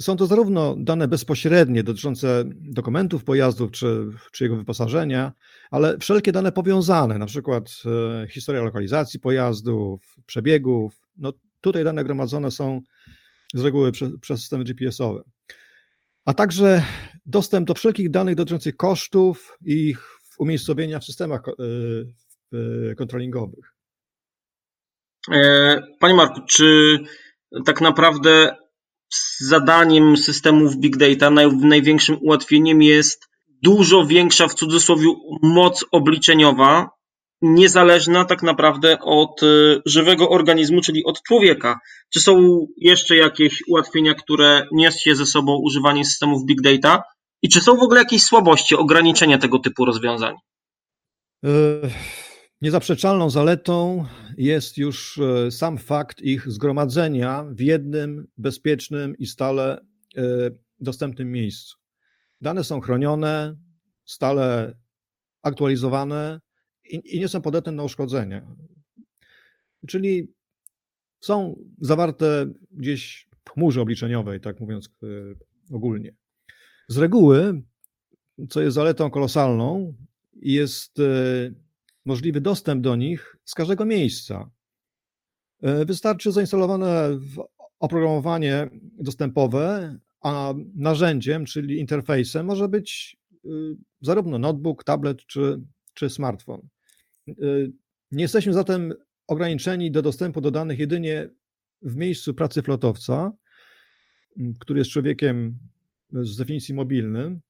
są 0.00 0.16
to 0.16 0.26
zarówno 0.26 0.76
dane 0.78 1.08
bezpośrednie 1.08 1.82
dotyczące 1.82 2.44
dokumentów 2.46 3.24
pojazdów 3.24 3.70
czy, 3.70 4.06
czy 4.32 4.44
jego 4.44 4.56
wyposażenia, 4.56 5.32
ale 5.70 5.98
wszelkie 5.98 6.32
dane 6.32 6.52
powiązane, 6.52 7.18
na 7.18 7.26
przykład 7.26 7.64
e, 8.22 8.28
historia 8.28 8.62
lokalizacji 8.62 9.20
pojazdów, 9.20 10.16
przebiegów. 10.26 11.00
No, 11.16 11.32
tutaj 11.60 11.84
dane 11.84 12.04
gromadzone 12.04 12.50
są 12.50 12.80
z 13.54 13.64
reguły 13.64 13.92
przez, 13.92 14.10
przez 14.20 14.40
systemy 14.40 14.64
GPS-owe. 14.64 15.22
A 16.24 16.34
także 16.34 16.82
dostęp 17.26 17.68
do 17.68 17.74
wszelkich 17.74 18.10
danych 18.10 18.34
dotyczących 18.34 18.76
kosztów 18.76 19.58
i 19.64 19.88
ich 19.88 20.18
umiejscowienia 20.38 20.98
w 20.98 21.04
systemach 21.04 21.42
e, 21.48 22.94
kontrolingowych. 22.94 23.74
Panie 26.00 26.14
Marku, 26.14 26.40
czy 26.48 26.98
tak 27.64 27.80
naprawdę 27.80 28.56
zadaniem 29.40 30.16
systemów 30.16 30.76
big 30.76 30.96
data, 30.96 31.30
naj, 31.30 31.56
największym 31.56 32.18
ułatwieniem 32.22 32.82
jest 32.82 33.28
dużo 33.62 34.06
większa 34.06 34.48
w 34.48 34.54
cudzysłowie 34.54 35.06
moc 35.42 35.84
obliczeniowa, 35.92 36.90
niezależna 37.42 38.24
tak 38.24 38.42
naprawdę 38.42 38.98
od 39.00 39.42
y, 39.42 39.82
żywego 39.86 40.30
organizmu, 40.30 40.80
czyli 40.80 41.04
od 41.04 41.22
człowieka. 41.22 41.80
Czy 42.12 42.20
są 42.20 42.66
jeszcze 42.76 43.16
jakieś 43.16 43.62
ułatwienia, 43.68 44.14
które 44.14 44.66
niesie 44.72 45.16
ze 45.16 45.26
sobą 45.26 45.60
używanie 45.62 46.04
systemów 46.04 46.46
big 46.46 46.60
data? 46.60 47.02
I 47.42 47.48
czy 47.48 47.60
są 47.60 47.76
w 47.76 47.82
ogóle 47.82 48.00
jakieś 48.00 48.22
słabości, 48.22 48.76
ograniczenia 48.76 49.38
tego 49.38 49.58
typu 49.58 49.84
rozwiązań? 49.84 50.34
Niezaprzeczalną 52.62 53.30
zaletą 53.30 54.04
jest 54.36 54.78
już 54.78 55.18
e, 55.18 55.50
sam 55.50 55.78
fakt 55.78 56.22
ich 56.22 56.50
zgromadzenia 56.52 57.44
w 57.50 57.60
jednym 57.60 58.26
bezpiecznym 58.38 59.16
i 59.16 59.26
stale 59.26 59.80
e, 60.16 60.50
dostępnym 60.80 61.32
miejscu. 61.32 61.76
Dane 62.40 62.64
są 62.64 62.80
chronione, 62.80 63.56
stale 64.04 64.76
aktualizowane 65.42 66.40
i, 66.84 67.20
nie 67.20 67.28
są 67.28 67.42
podatne 67.42 67.72
na 67.72 67.82
uszkodzenia. 67.82 68.56
Czyli 69.86 70.32
są 71.20 71.64
zawarte 71.80 72.46
gdzieś 72.70 73.28
w 73.44 73.50
chmurze 73.50 73.80
obliczeniowej, 73.80 74.40
tak 74.40 74.60
mówiąc 74.60 74.88
e, 75.02 75.06
ogólnie. 75.74 76.14
Z 76.88 76.98
reguły, 76.98 77.62
co 78.48 78.60
jest 78.60 78.74
zaletą 78.74 79.10
kolosalną, 79.10 79.94
jest 80.34 81.00
możliwy 82.04 82.40
dostęp 82.40 82.82
do 82.82 82.96
nich 82.96 83.36
z 83.44 83.54
każdego 83.54 83.84
miejsca. 83.84 84.50
E, 85.62 85.84
wystarczy 85.84 86.32
zainstalowane 86.32 87.18
oprogramowanie 87.78 88.70
dostępowe, 88.98 89.96
a 90.20 90.54
narzędziem, 90.74 91.44
czyli 91.44 91.78
interfejsem, 91.78 92.46
może 92.46 92.68
być 92.68 93.16
y, 93.44 93.48
zarówno 94.00 94.38
notebook, 94.38 94.84
tablet 94.84 95.26
czy, 95.26 95.60
czy 95.94 96.10
smartfon. 96.10 96.68
E, 97.28 97.32
nie 98.12 98.22
jesteśmy 98.22 98.52
zatem 98.52 98.94
ograniczeni 99.26 99.90
do 99.90 100.02
dostępu 100.02 100.40
do 100.40 100.50
danych 100.50 100.78
jedynie 100.78 101.30
w 101.82 101.96
miejscu 101.96 102.34
pracy 102.34 102.62
flotowca, 102.62 103.32
który 104.58 104.78
jest 104.78 104.90
człowiekiem 104.90 105.58
z 106.12 106.36
definicji 106.36 106.74
mobilnym, 106.74 107.40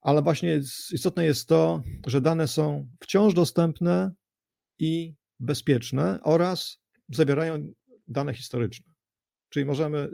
ale 0.00 0.22
właśnie 0.22 0.60
istotne 0.92 1.24
jest 1.24 1.48
to, 1.48 1.82
że 2.06 2.20
dane 2.20 2.48
są 2.48 2.88
wciąż 3.00 3.34
dostępne 3.34 4.12
i 4.78 5.14
bezpieczne 5.40 6.18
oraz 6.22 6.80
zawierają 7.08 7.72
dane 8.08 8.34
historyczne. 8.34 8.92
Czyli 9.48 9.66
możemy 9.66 10.08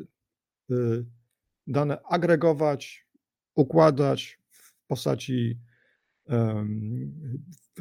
y, 0.71 1.05
dane 1.67 1.99
agregować, 2.05 3.07
układać 3.55 4.39
w 4.51 4.87
postaci, 4.87 5.59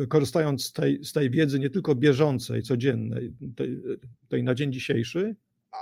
korzystając 0.10 0.66
z 0.66 0.74
tej, 0.74 1.04
z 1.04 1.14
tej 1.14 1.30
wiedzy 1.30 1.60
nie 1.60 1.70
tylko 1.70 1.96
bieżącej, 1.96 2.64
codziennej, 2.64 3.34
tej, 3.56 3.82
tej 4.30 4.44
na 4.44 4.56
dzień 4.56 4.74
dzisiejszy, 4.74 5.36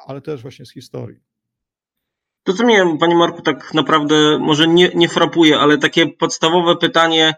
ale 0.08 0.22
też 0.22 0.42
właśnie 0.42 0.66
z 0.66 0.72
historii. 0.72 1.20
To, 2.44 2.54
co 2.54 2.64
mnie, 2.64 2.98
Panie 3.00 3.16
Marku, 3.16 3.42
tak 3.42 3.74
naprawdę 3.74 4.40
może 4.40 4.68
nie, 4.68 4.90
nie 4.96 5.10
frapuje, 5.10 5.60
ale 5.60 5.78
takie 5.78 6.08
podstawowe 6.08 6.76
pytanie, 6.76 7.36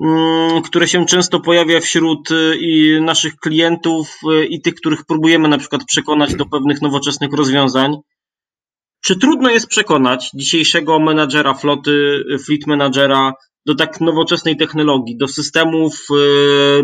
mm, 0.00 0.62
które 0.62 0.88
się 0.88 1.06
często 1.06 1.40
pojawia 1.40 1.80
wśród 1.80 2.28
naszych 3.00 3.36
klientów 3.36 4.20
i 4.48 4.60
tych, 4.60 4.74
których 4.74 5.04
próbujemy 5.04 5.48
na 5.48 5.58
przykład 5.58 5.84
przekonać 5.84 6.34
do 6.34 6.46
pewnych 6.46 6.82
nowoczesnych 6.82 7.32
rozwiązań. 7.32 7.96
Czy 9.04 9.18
trudno 9.18 9.50
jest 9.50 9.66
przekonać 9.66 10.30
dzisiejszego 10.34 10.98
menadżera 10.98 11.54
floty, 11.54 12.24
fleet 12.46 12.66
managera 12.66 13.32
do 13.66 13.74
tak 13.74 14.00
nowoczesnej 14.00 14.56
technologii, 14.56 15.16
do 15.16 15.28
systemów 15.28 16.06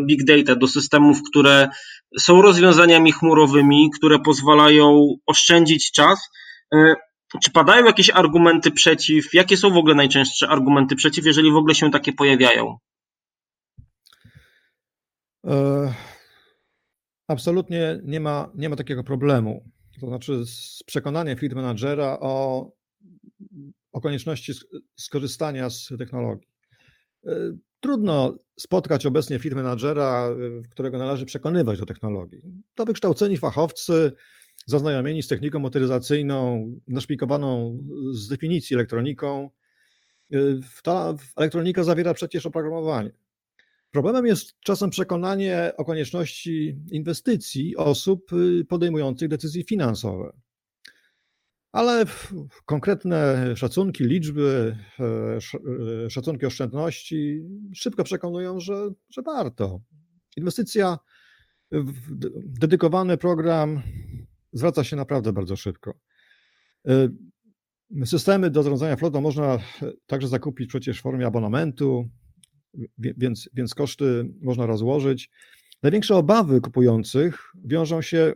big 0.06 0.24
data, 0.24 0.56
do 0.56 0.68
systemów, 0.68 1.18
które 1.30 1.68
są 2.18 2.42
rozwiązaniami 2.42 3.12
chmurowymi, 3.12 3.90
które 3.98 4.18
pozwalają 4.18 5.06
oszczędzić 5.26 5.92
czas? 5.92 6.28
Czy 7.42 7.50
padają 7.50 7.85
jakieś 7.85 8.11
argumenty 8.11 8.70
przeciw? 8.70 9.35
Jakie 9.35 9.56
są 9.56 9.70
w 9.70 9.76
ogóle 9.76 9.94
najczęstsze 9.94 10.49
argumenty 10.49 10.97
przeciw, 10.97 11.26
jeżeli 11.26 11.52
w 11.52 11.56
ogóle 11.56 11.75
się 11.75 11.90
takie 11.90 12.12
pojawiają? 12.12 12.78
E, 15.47 15.94
absolutnie 17.28 18.00
nie 18.04 18.20
ma, 18.20 18.50
nie 18.54 18.68
ma 18.68 18.76
takiego 18.76 19.04
problemu. 19.04 19.64
To 20.00 20.06
znaczy 20.06 20.47
z 20.47 20.82
przekonaniem 20.87 21.38
field 21.38 21.54
managera 21.54 22.18
o, 22.20 22.66
o 23.92 24.00
konieczności 24.00 24.52
skorzystania 24.97 25.70
z 25.70 25.88
technologii. 25.99 26.49
E, 27.26 27.30
trudno 27.80 28.37
spotkać 28.61 29.06
obecnie 29.06 29.38
firm 29.38 29.56
menadżera, 29.56 30.28
e, 30.28 30.68
którego 30.70 30.99
należy 30.99 31.26
przekonywać 31.26 31.78
do 31.78 31.87
technologii. 31.87 32.42
To 32.75 32.85
wykształceni 32.85 33.37
fachowcy, 33.37 34.12
zaznajomieni 34.68 35.22
z 35.22 35.28
techniką 35.28 35.58
motoryzacyjną, 35.58 36.70
naszpikowaną 36.88 37.78
z 38.12 38.28
definicji 38.28 38.75
elektroniką. 38.76 39.50
E, 40.32 40.38
ta 40.82 41.14
elektronika 41.37 41.84
zawiera 41.84 42.14
przecież 42.14 42.46
oprogramowanie. 42.46 43.10
Problemem 43.90 44.26
jest 44.26 44.60
czasem 44.60 44.90
przekonanie 44.90 45.72
o 45.76 45.84
konieczności 45.84 46.78
inwestycji 46.90 47.76
osób 47.76 48.32
y, 48.32 48.64
podejmujących 48.64 49.28
decyzje 49.28 49.64
finansowe. 49.64 50.32
Ale 51.72 52.04
konkretne 52.66 53.46
szacunki, 53.56 54.04
liczby, 54.04 54.76
e, 55.00 55.04
e, 56.06 56.10
szacunki 56.10 56.46
oszczędności 56.46 57.42
szybko 57.75 58.04
przekonują, 58.04 58.60
że, 58.60 58.90
że 59.10 59.22
warto. 59.22 59.80
Inwestycja 60.37 60.98
w 61.72 62.14
dedykowany 62.58 63.16
program 63.16 63.82
zwraca 64.52 64.84
się 64.84 64.96
naprawdę 64.96 65.32
bardzo 65.32 65.56
szybko. 65.56 65.98
E, 66.88 67.08
systemy 68.04 68.50
do 68.50 68.62
zarządzania 68.62 68.96
flotą 68.96 69.20
można 69.20 69.58
także 70.06 70.28
zakupić 70.28 70.68
przecież 70.68 70.98
w 70.98 71.02
formie 71.02 71.26
abonamentu, 71.26 72.08
więc, 72.98 73.50
więc 73.54 73.74
koszty 73.74 74.30
można 74.40 74.66
rozłożyć. 74.66 75.30
Największe 75.82 76.16
obawy 76.16 76.60
kupujących 76.60 77.52
wiążą 77.64 78.02
się 78.02 78.32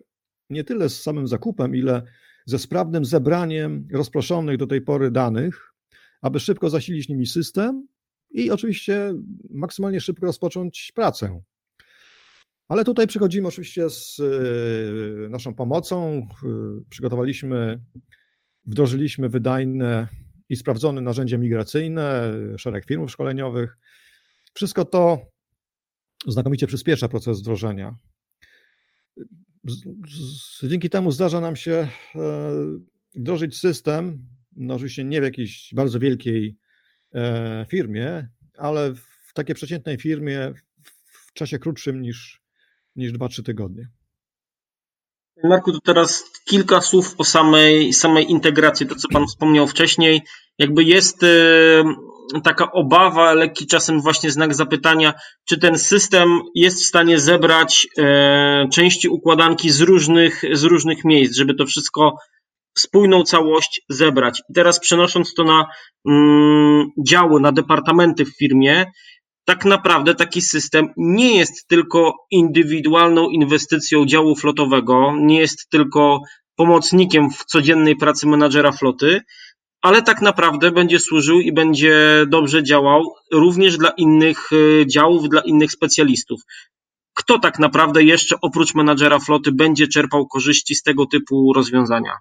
nie 0.50 0.64
tyle 0.64 0.88
z 0.88 1.02
samym 1.02 1.26
zakupem, 1.26 1.75
ile 1.76 2.02
ze 2.47 2.59
sprawnym 2.59 3.04
zebraniem 3.04 3.88
rozproszonych 3.92 4.57
do 4.57 4.66
tej 4.66 4.81
pory 4.81 5.11
danych, 5.11 5.75
aby 6.21 6.40
szybko 6.40 6.71
zasilić 6.71 7.09
nimi 7.09 7.26
system 7.26 7.87
i 8.31 8.50
oczywiście 8.50 9.14
maksymalnie 9.50 10.00
szybko 10.00 10.26
rozpocząć 10.26 10.92
pracę. 10.95 11.42
Ale 12.73 12.85
tutaj 12.85 13.07
przychodzimy 13.07 13.49
oczywiście 13.49 13.91
z 13.91 14.21
e, 14.21 15.29
naszą 15.29 15.55
pomocą. 15.55 16.17
E, 16.17 16.49
przygotowaliśmy, 16.91 17.81
wdrożyliśmy 18.67 19.29
wydajne 19.29 20.09
i 20.49 20.57
sprawdzone 20.57 21.00
narzędzie 21.00 21.38
migracyjne, 21.38 22.33
szereg 22.59 22.85
firm 22.85 23.09
szkoleniowych. 23.09 23.79
Wszystko 24.55 24.85
to 24.85 25.19
znakomicie 26.26 26.67
przyspiesza 26.67 27.09
proces 27.09 27.41
wdrożenia 27.41 27.97
dzięki 30.62 30.91
temu 30.91 31.11
zdarza 31.11 31.41
nam 31.41 31.57
się 31.57 31.73
e, 31.73 31.88
wdrożyć 33.14 33.59
system, 33.59 34.27
no 34.57 34.75
oczywiście 34.75 35.05
nie 35.05 35.20
w 35.20 35.25
jakiejś 35.25 35.70
bardzo 35.75 35.99
wielkiej 35.99 36.57
firmie, 37.68 38.29
ale 38.59 38.94
w 38.94 39.33
takiej 39.35 39.55
przeciętnej 39.55 39.99
firmie 39.99 40.53
w 41.05 41.33
czasie 41.33 41.59
krótszym 41.59 42.03
niż, 42.03 42.41
niż 42.96 43.12
2-3 43.12 43.42
tygodnie. 43.42 43.88
Marku, 45.44 45.72
to 45.72 45.78
teraz 45.81 46.24
kilka 46.44 46.81
słów 46.81 47.14
o 47.18 47.24
samej, 47.24 47.92
samej 47.92 48.31
integracji, 48.31 48.87
to 48.87 48.94
co 48.94 49.09
Pan 49.09 49.26
wspomniał 49.26 49.66
wcześniej. 49.66 50.22
Jakby 50.59 50.85
jest 50.85 51.22
e, 51.22 51.28
taka 52.44 52.72
obawa, 52.72 53.33
lekki 53.33 53.66
czasem 53.66 54.00
właśnie 54.00 54.31
znak 54.31 54.55
zapytania, 54.55 55.14
czy 55.48 55.59
ten 55.59 55.78
system 55.78 56.40
jest 56.55 56.83
w 56.83 56.87
stanie 56.87 57.18
zebrać 57.18 57.88
e, 57.98 58.68
części 58.72 59.09
układanki 59.09 59.70
z 59.70 59.81
różnych, 59.81 60.42
z 60.52 60.62
różnych 60.62 61.05
miejsc, 61.05 61.37
żeby 61.37 61.55
to 61.55 61.66
wszystko 61.66 62.16
spójną 62.78 63.22
całość 63.22 63.83
zebrać. 63.88 64.42
I 64.50 64.52
teraz 64.55 64.81
przenosząc 64.81 65.35
to 65.35 65.44
na 65.44 65.66
mm, 66.09 66.88
działy, 67.07 67.40
na 67.40 67.52
departamenty 67.52 68.24
w 68.24 68.37
firmie, 68.37 68.87
tak 69.44 69.64
naprawdę 69.64 70.14
taki 70.14 70.42
system 70.42 70.88
nie 70.96 71.37
jest 71.37 71.68
tylko 71.68 72.14
indywidualną 72.31 73.28
inwestycją 73.28 74.07
działu 74.07 74.37
flotowego, 74.37 75.14
nie 75.18 75.40
jest 75.40 75.68
tylko 75.70 76.20
pomocnikiem 76.57 77.31
w 77.31 77.44
codziennej 77.44 77.96
pracy 77.96 78.26
menadżera 78.26 78.72
floty, 78.72 79.20
ale 79.83 80.02
tak 80.02 80.22
naprawdę 80.22 80.70
będzie 80.70 81.00
służył 81.00 81.40
i 81.40 81.52
będzie 81.52 82.24
dobrze 82.28 82.62
działał 82.62 83.14
również 83.33 83.78
dla 83.78 83.90
innych 83.90 84.50
e, 84.52 84.87
działów, 84.87 85.28
dla 85.28 85.40
innych 85.40 85.72
specjalistów. 85.72 86.40
Kto 87.14 87.38
tak 87.38 87.59
naprawdę 87.59 88.02
jeszcze 88.02 88.37
oprócz 88.40 88.74
menadżera 88.74 89.18
floty 89.18 89.52
będzie 89.52 89.88
czerpał 89.88 90.26
korzyści 90.26 90.74
z 90.74 90.83
tego 90.83 91.07
typu 91.07 91.52
rozwiązania? 91.52 92.12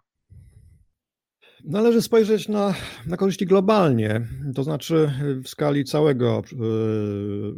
Należy 1.63 2.01
spojrzeć 2.01 2.47
na, 2.47 2.73
na 3.07 3.17
korzyści 3.17 3.45
globalnie, 3.45 4.27
to 4.55 4.63
znaczy 4.63 5.11
w 5.43 5.49
skali 5.49 5.83
całego, 5.83 6.43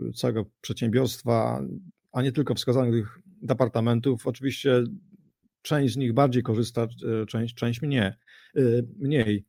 e, 0.10 0.14
całego 0.14 0.46
przedsiębiorstwa, 0.62 1.64
a 2.12 2.22
nie 2.22 2.32
tylko 2.32 2.56
wskazanych 2.56 3.20
departamentów. 3.42 4.28
Oczywiście 4.28 4.84
część 5.62 5.94
z 5.94 5.98
nich 5.98 6.14
bardziej 6.14 6.44
korzysta, 6.44 6.82
e, 6.84 7.26
część, 7.26 7.56
część 7.56 7.82
mnie, 7.82 8.18
mniej. 9.00 9.46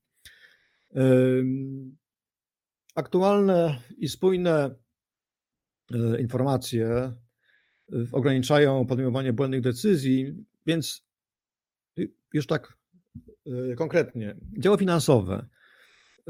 Aktualne 2.95 3.81
i 3.97 4.09
spójne 4.09 4.75
e, 5.95 6.21
informacje 6.21 7.13
ograniczają 8.13 8.87
podejmowanie 8.87 9.33
błędnych 9.33 9.61
decyzji, 9.61 10.35
więc 10.67 11.07
już 12.33 12.47
tak 12.47 12.73
e, 12.73 12.84
konkretnie, 13.77 14.37
działy 14.59 14.79
finansowe 14.79 15.47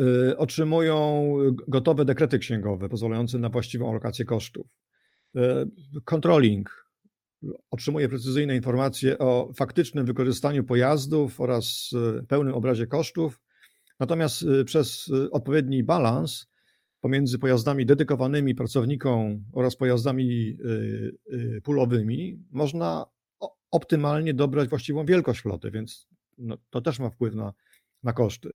e, 0.00 0.36
otrzymują 0.38 1.34
gotowe 1.68 2.04
dekrety 2.04 2.38
księgowe 2.38 2.88
pozwalające 2.88 3.38
na 3.38 3.48
właściwą 3.48 3.90
alokację 3.90 4.24
kosztów. 4.24 4.66
Controlling 6.04 6.86
otrzymuje 7.70 8.08
precyzyjne 8.08 8.56
informacje 8.56 9.18
o 9.18 9.52
faktycznym 9.56 10.06
wykorzystaniu 10.06 10.64
pojazdów 10.64 11.40
oraz 11.40 11.90
pełnym 12.28 12.54
obrazie 12.54 12.86
kosztów 12.86 13.40
Natomiast 14.00 14.42
y, 14.42 14.64
przez 14.64 15.08
y, 15.08 15.30
odpowiedni 15.30 15.84
balans 15.84 16.46
pomiędzy 17.00 17.38
pojazdami 17.38 17.86
dedykowanymi 17.86 18.54
pracownikom 18.54 19.44
oraz 19.52 19.76
pojazdami 19.76 20.56
y, 21.30 21.60
pulowymi 21.64 22.44
można 22.50 23.06
optymalnie 23.70 24.34
dobrać 24.34 24.68
właściwą 24.68 25.06
wielkość 25.06 25.40
floty, 25.40 25.70
więc 25.70 26.08
no, 26.38 26.56
to 26.70 26.80
też 26.80 26.98
ma 26.98 27.10
wpływ 27.10 27.34
na, 27.34 27.52
na 28.02 28.12
koszty. 28.12 28.50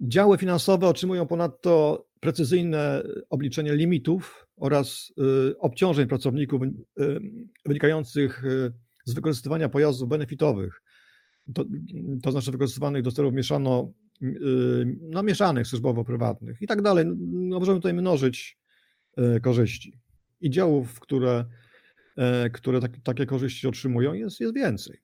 Działy 0.00 0.38
finansowe 0.38 0.88
otrzymują 0.88 1.26
ponadto 1.26 2.06
precyzyjne 2.20 3.02
obliczenie 3.30 3.74
limitów 3.76 4.46
oraz 4.56 5.12
obciążeń 5.58 6.08
pracowników 6.08 6.62
wynikających 7.66 8.42
z 9.04 9.14
wykorzystywania 9.14 9.68
pojazdów 9.68 10.08
benefitowych, 10.08 10.82
to, 11.54 11.64
to 12.22 12.32
znaczy 12.32 12.50
wykorzystywanych 12.50 13.02
do 13.02 13.12
celów 13.12 13.34
mieszano 13.34 13.92
no, 15.00 15.22
mieszanych 15.22 15.66
służbowo-prywatnych 15.66 16.62
i 16.62 16.66
tak 16.66 16.82
dalej. 16.82 17.04
No, 17.16 17.58
możemy 17.58 17.78
tutaj 17.78 17.94
mnożyć 17.94 18.58
e, 19.16 19.40
korzyści. 19.40 20.00
I 20.40 20.50
działów, 20.50 21.00
które, 21.00 21.44
e, 22.16 22.50
które 22.50 22.80
tak, 22.80 22.92
takie 23.04 23.26
korzyści 23.26 23.68
otrzymują, 23.68 24.12
jest, 24.12 24.40
jest 24.40 24.54
więcej. 24.54 24.98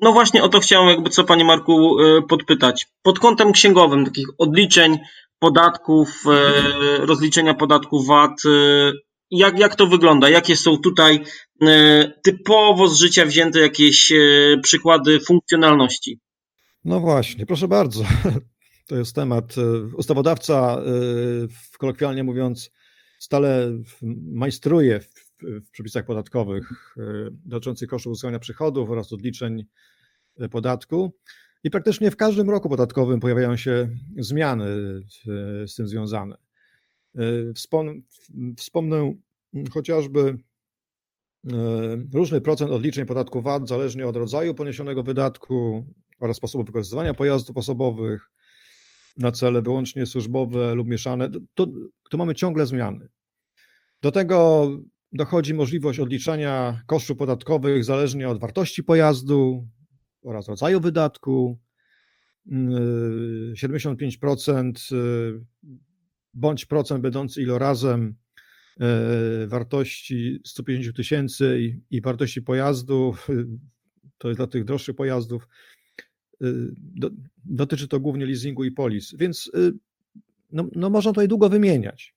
No 0.00 0.12
właśnie 0.12 0.42
o 0.42 0.48
to 0.48 0.60
chciałem 0.60 0.88
jakby 0.88 1.10
co 1.10 1.24
Panie 1.24 1.44
Marku 1.44 2.00
e, 2.00 2.22
podpytać. 2.22 2.86
Pod 3.02 3.18
kątem 3.18 3.52
księgowym, 3.52 4.04
takich 4.04 4.26
odliczeń, 4.38 4.98
podatków, 5.38 6.24
rozliczenia 6.98 7.54
podatków 7.54 8.06
VAT, 8.06 8.42
jak, 9.30 9.58
jak 9.58 9.76
to 9.76 9.86
wygląda? 9.86 10.28
Jakie 10.28 10.56
są 10.56 10.78
tutaj 10.78 11.20
typowo 12.22 12.88
z 12.88 12.98
życia 12.98 13.26
wzięte 13.26 13.60
jakieś 13.60 14.12
przykłady 14.62 15.20
funkcjonalności? 15.20 16.18
No 16.84 17.00
właśnie, 17.00 17.46
proszę 17.46 17.68
bardzo. 17.68 18.04
To 18.86 18.96
jest 18.96 19.14
temat. 19.14 19.54
E, 19.58 19.96
ustawodawca, 19.96 20.76
e, 20.76 21.78
kolokwialnie 21.78 22.24
mówiąc, 22.24 22.70
stale 23.18 23.78
majstruje 24.32 25.00
w, 25.00 25.21
w 25.64 25.70
przepisach 25.70 26.04
podatkowych 26.04 26.94
dotyczących 27.44 27.88
kosztów 27.88 28.10
uzyskania 28.10 28.38
przychodów 28.38 28.90
oraz 28.90 29.12
odliczeń 29.12 29.64
podatku. 30.50 31.12
I 31.64 31.70
praktycznie 31.70 32.10
w 32.10 32.16
każdym 32.16 32.50
roku 32.50 32.68
podatkowym 32.68 33.20
pojawiają 33.20 33.56
się 33.56 33.88
zmiany 34.16 34.66
z 35.66 35.74
tym 35.74 35.88
związane. 35.88 36.36
Wspomnę 38.56 39.14
chociażby 39.72 40.38
różny 42.14 42.40
procent 42.40 42.70
odliczeń 42.70 43.06
podatku 43.06 43.42
VAT 43.42 43.68
zależnie 43.68 44.06
od 44.06 44.16
rodzaju 44.16 44.54
poniesionego 44.54 45.02
wydatku 45.02 45.86
oraz 46.20 46.36
sposobu 46.36 46.64
wykorzystywania 46.64 47.14
pojazdów 47.14 47.56
osobowych 47.56 48.30
na 49.16 49.32
cele 49.32 49.62
wyłącznie 49.62 50.06
służbowe 50.06 50.74
lub 50.74 50.88
mieszane. 50.88 51.30
To 52.10 52.16
mamy 52.16 52.34
ciągle 52.34 52.66
zmiany. 52.66 53.08
Do 54.02 54.12
tego 54.12 54.68
dochodzi 55.12 55.54
możliwość 55.54 56.00
odliczania 56.00 56.82
kosztów 56.86 57.16
podatkowych 57.16 57.84
zależnie 57.84 58.28
od 58.28 58.40
wartości 58.40 58.84
pojazdu 58.84 59.68
oraz 60.22 60.48
rodzaju 60.48 60.80
wydatku. 60.80 61.58
75% 62.46 64.92
y, 64.92 65.44
bądź 66.34 66.66
procent 66.66 67.02
będący 67.02 67.42
ilorazem 67.42 68.14
E, 68.80 69.46
wartości 69.46 70.40
150 70.44 70.96
tysięcy 70.96 71.76
i, 71.90 72.00
wartości 72.00 72.42
pojazdu, 72.42 73.14
to 74.18 74.28
jest 74.28 74.38
dla 74.38 74.46
tych 74.46 74.64
droższych 74.64 74.96
pojazdów, 74.96 75.48
do, 76.76 77.10
dotyczy 77.44 77.88
to 77.88 78.00
głównie 78.00 78.26
leasingu 78.26 78.64
i 78.64 78.70
polis, 78.70 79.14
więc 79.14 79.50
no, 80.52 80.68
no 80.74 80.90
można 80.90 81.10
tutaj 81.10 81.28
długo 81.28 81.48
wymieniać. 81.48 82.14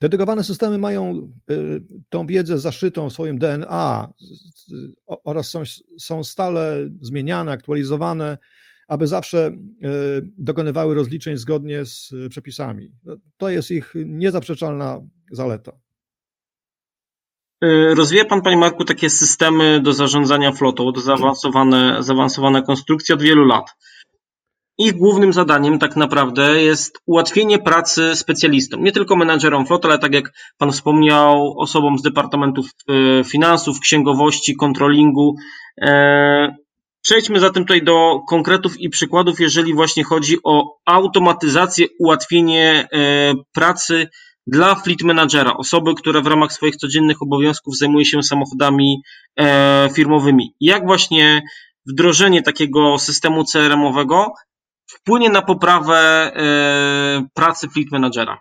Dedykowane 0.00 0.44
systemy 0.44 0.78
mają 0.78 1.32
tą 2.08 2.26
wiedzę 2.26 2.58
zaszytą 2.58 3.10
w 3.10 3.12
swoim 3.12 3.38
DNA 3.38 4.12
oraz 5.24 5.50
są, 5.50 5.62
są 5.98 6.24
stale 6.24 6.88
zmieniane, 7.00 7.52
aktualizowane, 7.52 8.38
aby 8.88 9.06
zawsze 9.06 9.52
dokonywały 10.38 10.94
rozliczeń 10.94 11.36
zgodnie 11.36 11.84
z 11.84 12.12
przepisami. 12.30 12.92
No, 13.04 13.16
to 13.36 13.48
jest 13.48 13.70
ich 13.70 13.94
niezaprzeczalna 14.06 15.00
zaleta. 15.32 15.72
Y, 17.64 17.94
rozwija 17.94 18.24
Pan, 18.24 18.42
Panie 18.42 18.56
Marku, 18.56 18.84
takie 18.84 19.10
systemy 19.10 19.80
do 19.80 19.92
zarządzania 19.92 20.52
flotą, 20.52 20.92
to 20.92 21.00
zaawansowane, 21.00 21.96
zaawansowane 22.02 22.62
konstrukcje 22.62 23.14
od 23.14 23.22
wielu 23.22 23.44
lat. 23.44 23.70
Ich 24.78 24.92
głównym 24.92 25.32
zadaniem 25.32 25.78
tak 25.78 25.96
naprawdę 25.96 26.62
jest 26.62 26.98
ułatwienie 27.06 27.58
pracy 27.58 28.16
specjalistom, 28.16 28.84
nie 28.84 28.92
tylko 28.92 29.16
menadżerom 29.16 29.66
flot, 29.66 29.84
ale 29.84 29.98
tak 29.98 30.14
jak 30.14 30.32
Pan 30.58 30.72
wspomniał, 30.72 31.54
osobom 31.58 31.98
z 31.98 32.02
Departamentów 32.02 32.66
y, 32.90 33.24
Finansów, 33.24 33.80
Księgowości, 33.80 34.56
Kontrolingu. 34.56 35.34
E, 35.80 36.56
przejdźmy 37.02 37.40
zatem 37.40 37.64
tutaj 37.64 37.82
do 37.82 38.20
konkretów 38.28 38.80
i 38.80 38.88
przykładów, 38.88 39.40
jeżeli 39.40 39.74
właśnie 39.74 40.04
chodzi 40.04 40.36
o 40.44 40.76
automatyzację, 40.86 41.86
ułatwienie 41.98 42.88
e, 42.92 43.34
pracy 43.52 44.08
dla 44.46 44.74
fleet 44.74 45.02
managera, 45.02 45.56
osoby, 45.56 45.94
która 45.94 46.20
w 46.20 46.26
ramach 46.26 46.52
swoich 46.52 46.76
codziennych 46.76 47.22
obowiązków 47.22 47.78
zajmuje 47.78 48.04
się 48.04 48.22
samochodami 48.22 49.02
e, 49.38 49.88
firmowymi. 49.92 50.54
Jak 50.60 50.86
właśnie 50.86 51.42
wdrożenie 51.86 52.42
takiego 52.42 52.98
systemu 52.98 53.44
CRM-owego 53.44 54.32
wpłynie 54.86 55.30
na 55.30 55.42
poprawę 55.42 55.96
e, 55.96 57.26
pracy 57.34 57.68
fleet 57.68 57.90
managera? 57.92 58.40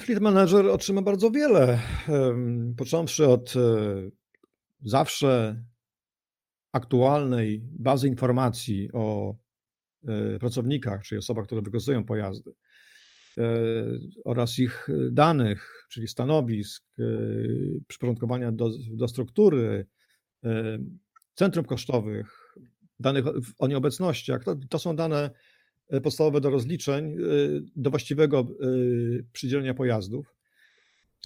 Fleet 0.00 0.20
manager 0.20 0.66
otrzyma 0.66 1.02
bardzo 1.02 1.30
wiele, 1.30 1.78
począwszy 2.76 3.28
od 3.28 3.54
e, 3.56 3.60
zawsze 4.80 5.62
aktualnej 6.72 7.62
bazy 7.78 8.08
informacji 8.08 8.88
o 8.92 9.34
pracownikach, 10.40 11.02
czyli 11.02 11.18
osobach, 11.18 11.46
które 11.46 11.62
wykorzystują 11.62 12.04
pojazdy. 12.04 12.52
E, 13.38 13.64
oraz 14.24 14.58
ich 14.58 14.88
danych, 15.10 15.86
czyli 15.90 16.08
stanowisk, 16.08 16.84
e, 16.98 17.02
przyporządkowania 17.86 18.52
do, 18.52 18.70
do 18.90 19.08
struktury, 19.08 19.86
e, 20.44 20.78
centrum 21.34 21.64
kosztowych, 21.64 22.41
danych 23.02 23.24
o 23.58 23.66
nieobecnościach. 23.66 24.44
To, 24.44 24.56
to 24.68 24.78
są 24.78 24.96
dane 24.96 25.30
podstawowe 26.02 26.40
do 26.40 26.50
rozliczeń, 26.50 27.16
do 27.76 27.90
właściwego 27.90 28.48
przydzielenia 29.32 29.74
pojazdów. 29.74 30.34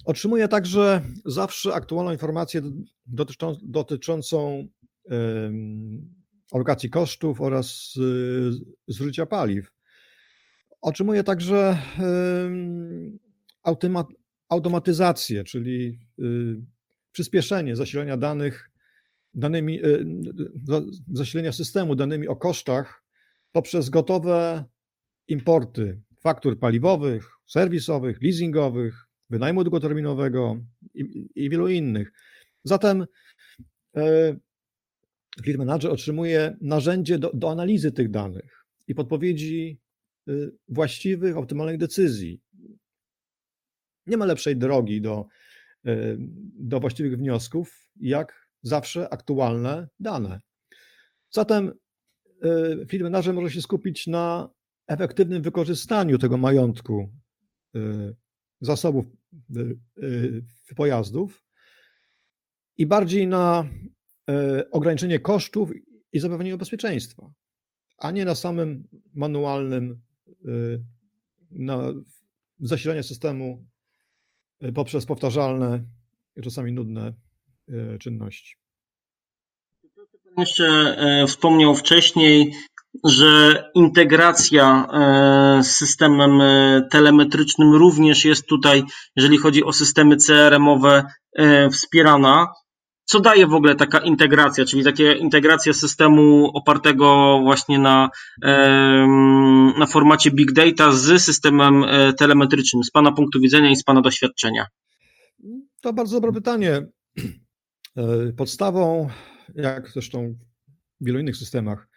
Otrzymuję 0.05 0.47
także 0.47 1.01
zawsze 1.25 1.73
aktualną 1.73 2.11
informację 2.11 2.61
dotyczą, 3.05 3.57
dotyczącą 3.63 4.67
alokacji 6.51 6.89
kosztów 6.89 7.41
oraz 7.41 7.93
zużycia 8.87 9.25
paliw. 9.25 9.71
Otrzymuje 10.81 11.23
także 11.23 11.77
automatyzację, 14.49 15.43
czyli 15.43 15.99
przyspieszenie 17.11 17.75
zasilenia 17.75 18.17
danych, 18.17 18.71
danymi, 19.37 19.85
y, 19.85 20.05
zasilenia 21.13 21.51
systemu 21.51 21.95
danymi 21.95 22.27
o 22.27 22.35
kosztach 22.35 23.03
poprzez 23.51 23.89
gotowe 23.89 24.65
importy 25.27 26.01
faktur 26.19 26.59
paliwowych, 26.59 27.29
serwisowych, 27.45 28.21
leasingowych, 28.21 29.07
wynajmu 29.29 29.63
długoterminowego 29.63 30.57
i, 30.93 31.29
i 31.35 31.49
wielu 31.49 31.67
innych. 31.67 32.11
Zatem 32.63 33.05
e, 33.95 34.35
Fleet 35.43 35.57
Manager 35.57 35.91
otrzymuje 35.91 36.57
narzędzie 36.61 37.19
do, 37.19 37.31
do 37.33 37.51
analizy 37.51 37.91
tych 37.91 38.11
danych 38.11 38.65
i 38.87 38.95
podpowiedzi 38.95 39.79
Y, 40.27 40.51
właściwych, 40.67 41.37
optymalnych 41.37 41.77
decyzji. 41.77 42.41
Nie 44.07 44.17
ma 44.17 44.25
lepszej 44.25 44.57
drogi 44.57 45.01
do, 45.01 45.27
y, 45.87 46.17
do 46.59 46.79
właściwych 46.79 47.17
wniosków, 47.17 47.89
jak 47.99 48.46
zawsze 48.61 49.09
aktualne 49.09 49.87
dane. 49.99 50.41
Zatem 51.31 51.73
y, 52.45 52.85
firmenarze 52.89 53.33
może 53.33 53.51
się 53.51 53.61
skupić 53.61 54.07
na 54.07 54.49
efektywnym 54.87 55.41
wykorzystaniu 55.41 56.17
tego 56.17 56.37
majątku 56.37 57.09
zasobów 58.61 59.05
pojazdów 60.75 61.43
i 62.77 62.85
bardziej 62.85 63.27
na 63.27 63.69
ograniczenie 64.71 65.19
kosztów 65.19 65.71
i 66.13 66.19
zapewnienie 66.19 66.57
bezpieczeństwa, 66.57 67.31
a 67.97 68.11
nie 68.11 68.25
na 68.25 68.35
samym 68.35 68.87
manualnym 69.13 70.01
Y, 70.45 70.83
na 71.51 71.93
zasilanie 72.59 73.03
systemu 73.03 73.65
y, 74.63 74.73
poprzez 74.73 75.05
powtarzalne, 75.05 75.83
czasami 76.43 76.71
nudne 76.73 77.07
y, 77.09 77.13
czynności. 77.99 78.55
Pan 80.37 80.41
jeszcze 80.41 80.65
e, 80.97 81.27
wspomniał 81.27 81.75
wcześniej, 81.75 82.53
że 83.03 83.63
integracja 83.75 84.87
e, 84.93 85.63
z 85.63 85.75
systemem 85.75 86.41
e, 86.41 86.87
telemetrycznym 86.91 87.75
również 87.75 88.25
jest 88.25 88.47
tutaj, 88.47 88.83
jeżeli 89.15 89.37
chodzi 89.37 89.63
o 89.63 89.73
systemy 89.73 90.17
CRM-owe, 90.17 91.03
wspierana. 91.71 92.47
Co 93.05 93.19
daje 93.19 93.47
w 93.47 93.53
ogóle 93.53 93.75
taka 93.75 93.99
integracja, 93.99 94.65
czyli 94.65 94.83
takie 94.83 95.11
integracja 95.11 95.73
systemu 95.73 96.51
opartego 96.53 97.39
właśnie 97.43 97.79
na, 97.79 98.09
na 99.77 99.85
formacie 99.85 100.31
big 100.31 100.51
data 100.51 100.91
z 100.91 101.23
systemem 101.23 101.83
e, 101.83 102.13
telemetrycznym, 102.13 102.83
z 102.83 102.91
Pana 102.91 103.11
punktu 103.11 103.39
widzenia 103.39 103.69
i 103.69 103.75
z 103.75 103.83
Pana 103.83 104.01
doświadczenia? 104.01 104.65
To 105.81 105.93
bardzo 105.93 106.15
dobre 106.15 106.31
pytanie. 106.31 106.87
E, 107.97 108.33
podstawą, 108.33 109.09
jak 109.55 109.89
zresztą 109.89 110.35
w 111.01 111.05
wielu 111.05 111.19
innych 111.19 111.37
systemach, 111.37 111.87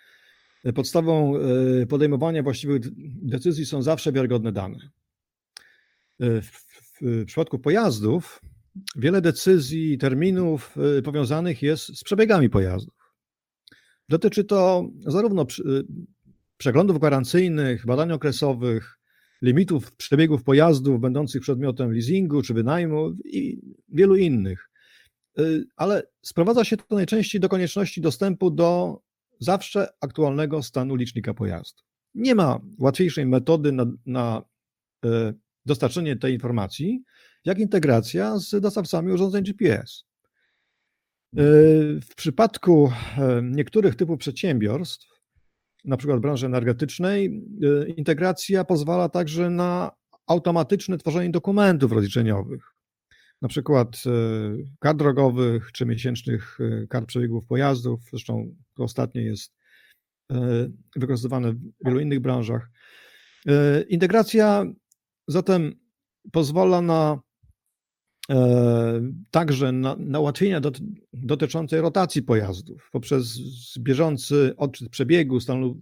e, 0.64 0.72
podstawą 0.72 1.34
podejmowania 1.88 2.42
właściwych 2.42 2.80
decyzji 3.22 3.66
są 3.66 3.82
zawsze 3.82 4.12
wiarygodne 4.12 4.52
dane. 4.52 4.78
W, 6.20 7.24
przypadku 7.26 7.58
pojazdów 7.58 8.40
wiele 8.96 9.20
decyzji 9.20 9.98
terminów 9.98 10.76
powiązanych 11.04 11.62
jest 11.62 11.98
z 11.98 12.04
przebiegami 12.04 12.50
pojazdów. 12.50 13.14
Dotyczy 14.08 14.44
to 14.44 14.88
zarówno 15.06 15.46
przeglądów 16.56 16.98
gwarancyjnych, 16.98 17.86
badań 17.86 18.12
okresowych, 18.12 18.98
limitów 19.42 19.96
przebiegów 19.96 20.44
pojazdów 20.44 21.00
będących 21.00 21.42
przedmiotem 21.42 21.92
leasingu 21.92 22.42
czy 22.42 22.54
wynajmu 22.54 23.10
i 23.24 23.60
wielu 23.88 24.16
innych. 24.16 24.69
Y, 25.38 25.64
ale 25.76 26.02
sprowadza 26.22 26.64
się 26.64 26.76
to 26.76 26.94
najczęściej 26.94 27.40
do 27.40 27.48
konieczności 27.48 28.00
dostępu 28.00 28.50
do 28.50 29.00
zawsze 29.40 29.88
aktualnego 30.00 30.62
stanu 30.62 30.94
licznika 30.94 31.34
pojazdu. 31.34 31.82
Nie 32.14 32.34
ma 32.34 32.60
łatwiejszej 32.78 33.26
metody 33.26 33.72
na, 33.72 33.86
na 34.06 34.42
dostarczenie 35.66 36.16
tej 36.16 36.34
informacji, 36.34 37.04
jak 37.44 37.58
integracja 37.58 38.38
z 38.38 38.60
dostawcami 38.60 39.12
urządzeń 39.12 39.44
GPS. 39.44 40.04
W 42.02 42.14
przypadku 42.16 42.92
niektórych 43.42 43.94
typów 43.94 44.18
przedsiębiorstw, 44.18 45.08
na 45.84 45.96
przykład 45.96 46.20
branży 46.20 46.46
energetycznej, 46.46 47.42
integracja 47.96 48.64
pozwala 48.64 49.08
także 49.08 49.50
na 49.50 49.90
automatyczne 50.26 50.98
tworzenie 50.98 51.30
dokumentów 51.30 51.92
rozliczeniowych, 51.92 52.74
na 53.42 53.48
przykład 53.48 54.03
e, 54.07 54.11
kart 54.79 54.98
drogowych 54.98 55.72
czy 55.72 55.87
miesięcznych 55.87 56.59
e, 56.61 56.87
kart 56.87 57.07
przebiegów 57.07 57.46
pojazdów. 57.46 58.00
Zresztą 58.11 58.55
to 58.76 58.83
ostatnie 58.83 59.22
jest 59.22 59.55
e, 60.33 60.68
wykorzystywane 60.96 61.53
w 61.53 61.61
wielu 61.85 62.00
innych 62.00 62.20
branżach. 62.20 62.70
Integracja 63.88 64.64
zatem 65.29 65.74
pozwala 66.33 66.83
na 66.83 67.20
także 69.31 69.72
na, 69.72 69.96
na 69.98 70.20
ułatwienia 70.20 70.61
dot, 70.61 70.79
dotyczące 71.12 71.81
rotacji 71.81 72.22
pojazdów 72.22 72.88
poprzez 72.92 73.38
bieżący 73.79 74.55
odczyt 74.57 74.88
przebiegu, 74.88 75.40
stanu 75.40 75.81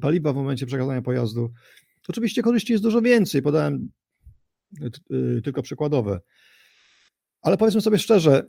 paliwa 0.00 0.32
w 0.32 0.36
momencie 0.36 0.66
przekazania 0.66 1.02
pojazdu. 1.02 1.52
Oczywiście 2.08 2.42
korzyści 2.42 2.72
jest 2.72 2.84
dużo 2.84 3.02
więcej, 3.02 3.42
podałem 3.42 3.88
tylko 5.44 5.62
przykładowe. 5.62 6.20
Ale 7.42 7.56
powiedzmy 7.56 7.80
sobie 7.80 7.98
szczerze, 7.98 8.46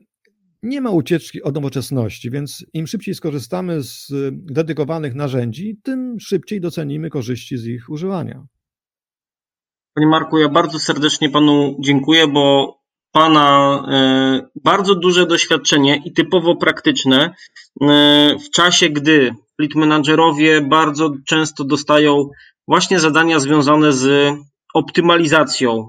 nie 0.64 0.82
ma 0.82 0.90
ucieczki 0.90 1.44
od 1.44 1.56
nowoczesności, 1.56 2.32
więc 2.32 2.66
im 2.74 2.88
szybciej 2.88 3.16
skorzystamy 3.16 3.84
z 3.84 4.08
dedykowanych 4.32 5.16
narzędzi, 5.16 5.80
tym 5.84 6.20
szybciej 6.20 6.62
docenimy 6.62 7.10
korzyści 7.10 7.58
z 7.58 7.66
ich 7.66 7.90
używania. 7.90 8.46
Panie 9.96 10.08
Marku, 10.08 10.38
ja 10.38 10.50
bardzo 10.50 10.80
serdecznie 10.80 11.30
Panu 11.30 11.78
dziękuję, 11.80 12.28
bo 12.28 12.76
Pana 13.12 13.84
e, 13.92 14.50
bardzo 14.64 14.96
duże 14.96 15.26
doświadczenie 15.26 16.02
i 16.06 16.14
typowo 16.14 16.56
praktyczne 16.56 17.36
e, 17.82 18.36
w 18.46 18.50
czasie, 18.50 18.90
gdy 18.90 19.32
fleet 19.56 19.76
managerowie 19.76 20.62
bardzo 20.62 21.12
często 21.28 21.64
dostają 21.64 22.30
właśnie 22.68 23.00
zadania 23.00 23.40
związane 23.40 23.94
z 23.94 24.34
optymalizacją, 24.74 25.88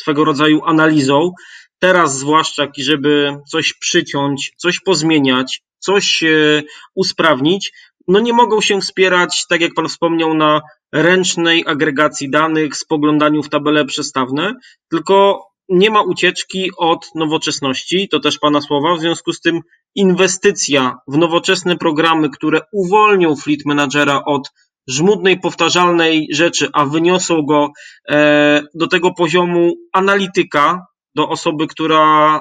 swego 0.00 0.24
rodzaju 0.24 0.62
analizą. 0.64 1.32
Teraz 1.78 2.18
zwłaszcza, 2.18 2.66
żeby 2.78 3.36
coś 3.48 3.74
przyciąć, 3.74 4.52
coś 4.56 4.80
pozmieniać, 4.80 5.62
coś 5.78 6.22
e, 6.22 6.62
usprawnić, 6.94 7.72
no 8.08 8.20
nie 8.20 8.32
mogą 8.32 8.60
się 8.60 8.80
wspierać, 8.80 9.46
tak 9.46 9.60
jak 9.60 9.74
Pan 9.74 9.88
wspomniał, 9.88 10.34
na 10.34 10.60
ręcznej 10.92 11.64
agregacji 11.66 12.30
danych, 12.30 12.76
spoglądaniu 12.76 13.42
w 13.42 13.48
tabele 13.48 13.84
przestawne, 13.84 14.54
tylko 14.90 15.46
nie 15.68 15.90
ma 15.90 16.02
ucieczki 16.02 16.70
od 16.78 17.06
nowoczesności, 17.14 18.08
to 18.08 18.20
też 18.20 18.38
Pana 18.38 18.60
słowa, 18.60 18.94
w 18.94 19.00
związku 19.00 19.32
z 19.32 19.40
tym 19.40 19.60
inwestycja 19.94 20.98
w 21.08 21.18
nowoczesne 21.18 21.76
programy, 21.76 22.30
które 22.30 22.60
uwolnią 22.72 23.36
Fleet 23.36 23.60
Managera 23.66 24.22
od 24.24 24.50
żmudnej, 24.86 25.40
powtarzalnej 25.40 26.28
rzeczy, 26.30 26.68
a 26.72 26.84
wyniosą 26.84 27.42
go 27.42 27.72
e, 28.08 28.62
do 28.74 28.86
tego 28.86 29.14
poziomu 29.14 29.74
analityka, 29.92 30.86
do 31.14 31.28
osoby, 31.28 31.66
która 31.66 32.40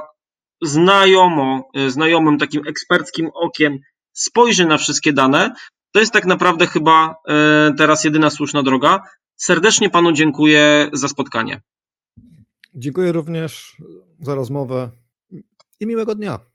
znajomo, 0.62 1.69
e, 1.75 1.89
znajomym 1.89 2.38
takim 2.38 2.67
eksperckim 2.67 3.30
okiem 3.34 3.80
spojrzy 4.13 4.65
na 4.65 4.77
wszystkie 4.77 5.13
dane, 5.13 5.54
to 5.91 5.99
jest 5.99 6.13
tak 6.13 6.25
naprawdę 6.25 6.67
chyba 6.67 7.15
e, 7.27 7.73
teraz 7.77 8.04
jedyna 8.04 8.30
słuszna 8.30 8.63
droga. 8.63 9.04
Serdecznie 9.36 9.89
panu 9.89 10.12
dziękuję 10.12 10.89
za 10.93 11.08
spotkanie. 11.08 11.62
Dziękuję 12.73 13.12
również 13.12 13.77
za 14.19 14.36
rozmowę 14.36 14.89
i 15.80 15.88
miłego 15.88 16.15
dnia. 16.15 16.50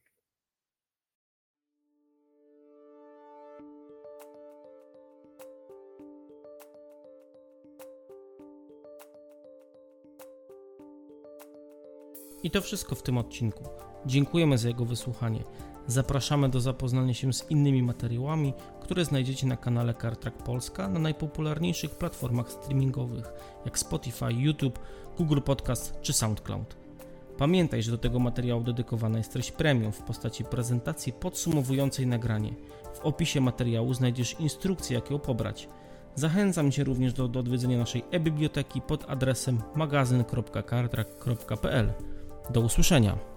I 12.42 12.51
to 12.51 12.61
wszystko 12.61 12.94
w 12.94 13.03
tym 13.03 13.18
odcinku. 13.18 13.64
Dziękujemy 14.07 14.59
za 14.59 14.68
jego 14.68 14.85
wysłuchanie. 14.85 15.44
Zapraszamy 15.87 16.49
do 16.49 16.61
zapoznania 16.61 17.14
się 17.14 17.33
z 17.33 17.51
innymi 17.51 17.83
materiałami, 17.83 18.53
które 18.81 19.05
znajdziecie 19.05 19.46
na 19.46 19.57
kanale 19.57 19.94
CarTrack 19.94 20.42
Polska 20.42 20.88
na 20.88 21.01
najpopularniejszych 21.01 21.90
platformach 21.90 22.53
streamingowych 22.53 23.33
jak 23.64 23.79
Spotify, 23.79 24.33
YouTube, 24.33 24.79
Google 25.16 25.40
Podcast 25.40 25.94
czy 26.03 26.12
SoundCloud. 26.12 26.77
Pamiętaj, 27.38 27.83
że 27.83 27.90
do 27.90 27.99
tego 27.99 28.18
materiału 28.18 28.62
dedykowana 28.62 29.18
jest 29.18 29.33
treść 29.33 29.53
premium 29.53 29.92
w 29.92 30.03
postaci 30.03 30.44
prezentacji 30.44 31.12
podsumowującej 31.12 32.07
nagranie. 32.07 32.55
W 32.94 33.01
opisie 33.01 33.40
materiału 33.40 33.94
znajdziesz 33.94 34.40
instrukcję, 34.40 34.94
jak 34.94 35.11
ją 35.11 35.18
pobrać. 35.18 35.68
Zachęcam 36.14 36.72
Cię 36.72 36.85
również 36.85 37.12
do, 37.12 37.29
do 37.29 37.40
odwiedzenia 37.40 37.79
naszej 37.79 38.05
e-biblioteki 38.11 38.81
pod 38.81 39.11
adresem 39.11 39.62
magazyn.cartrack.pl. 39.75 41.92
Do 42.50 42.61
usłyszenia. 42.61 43.36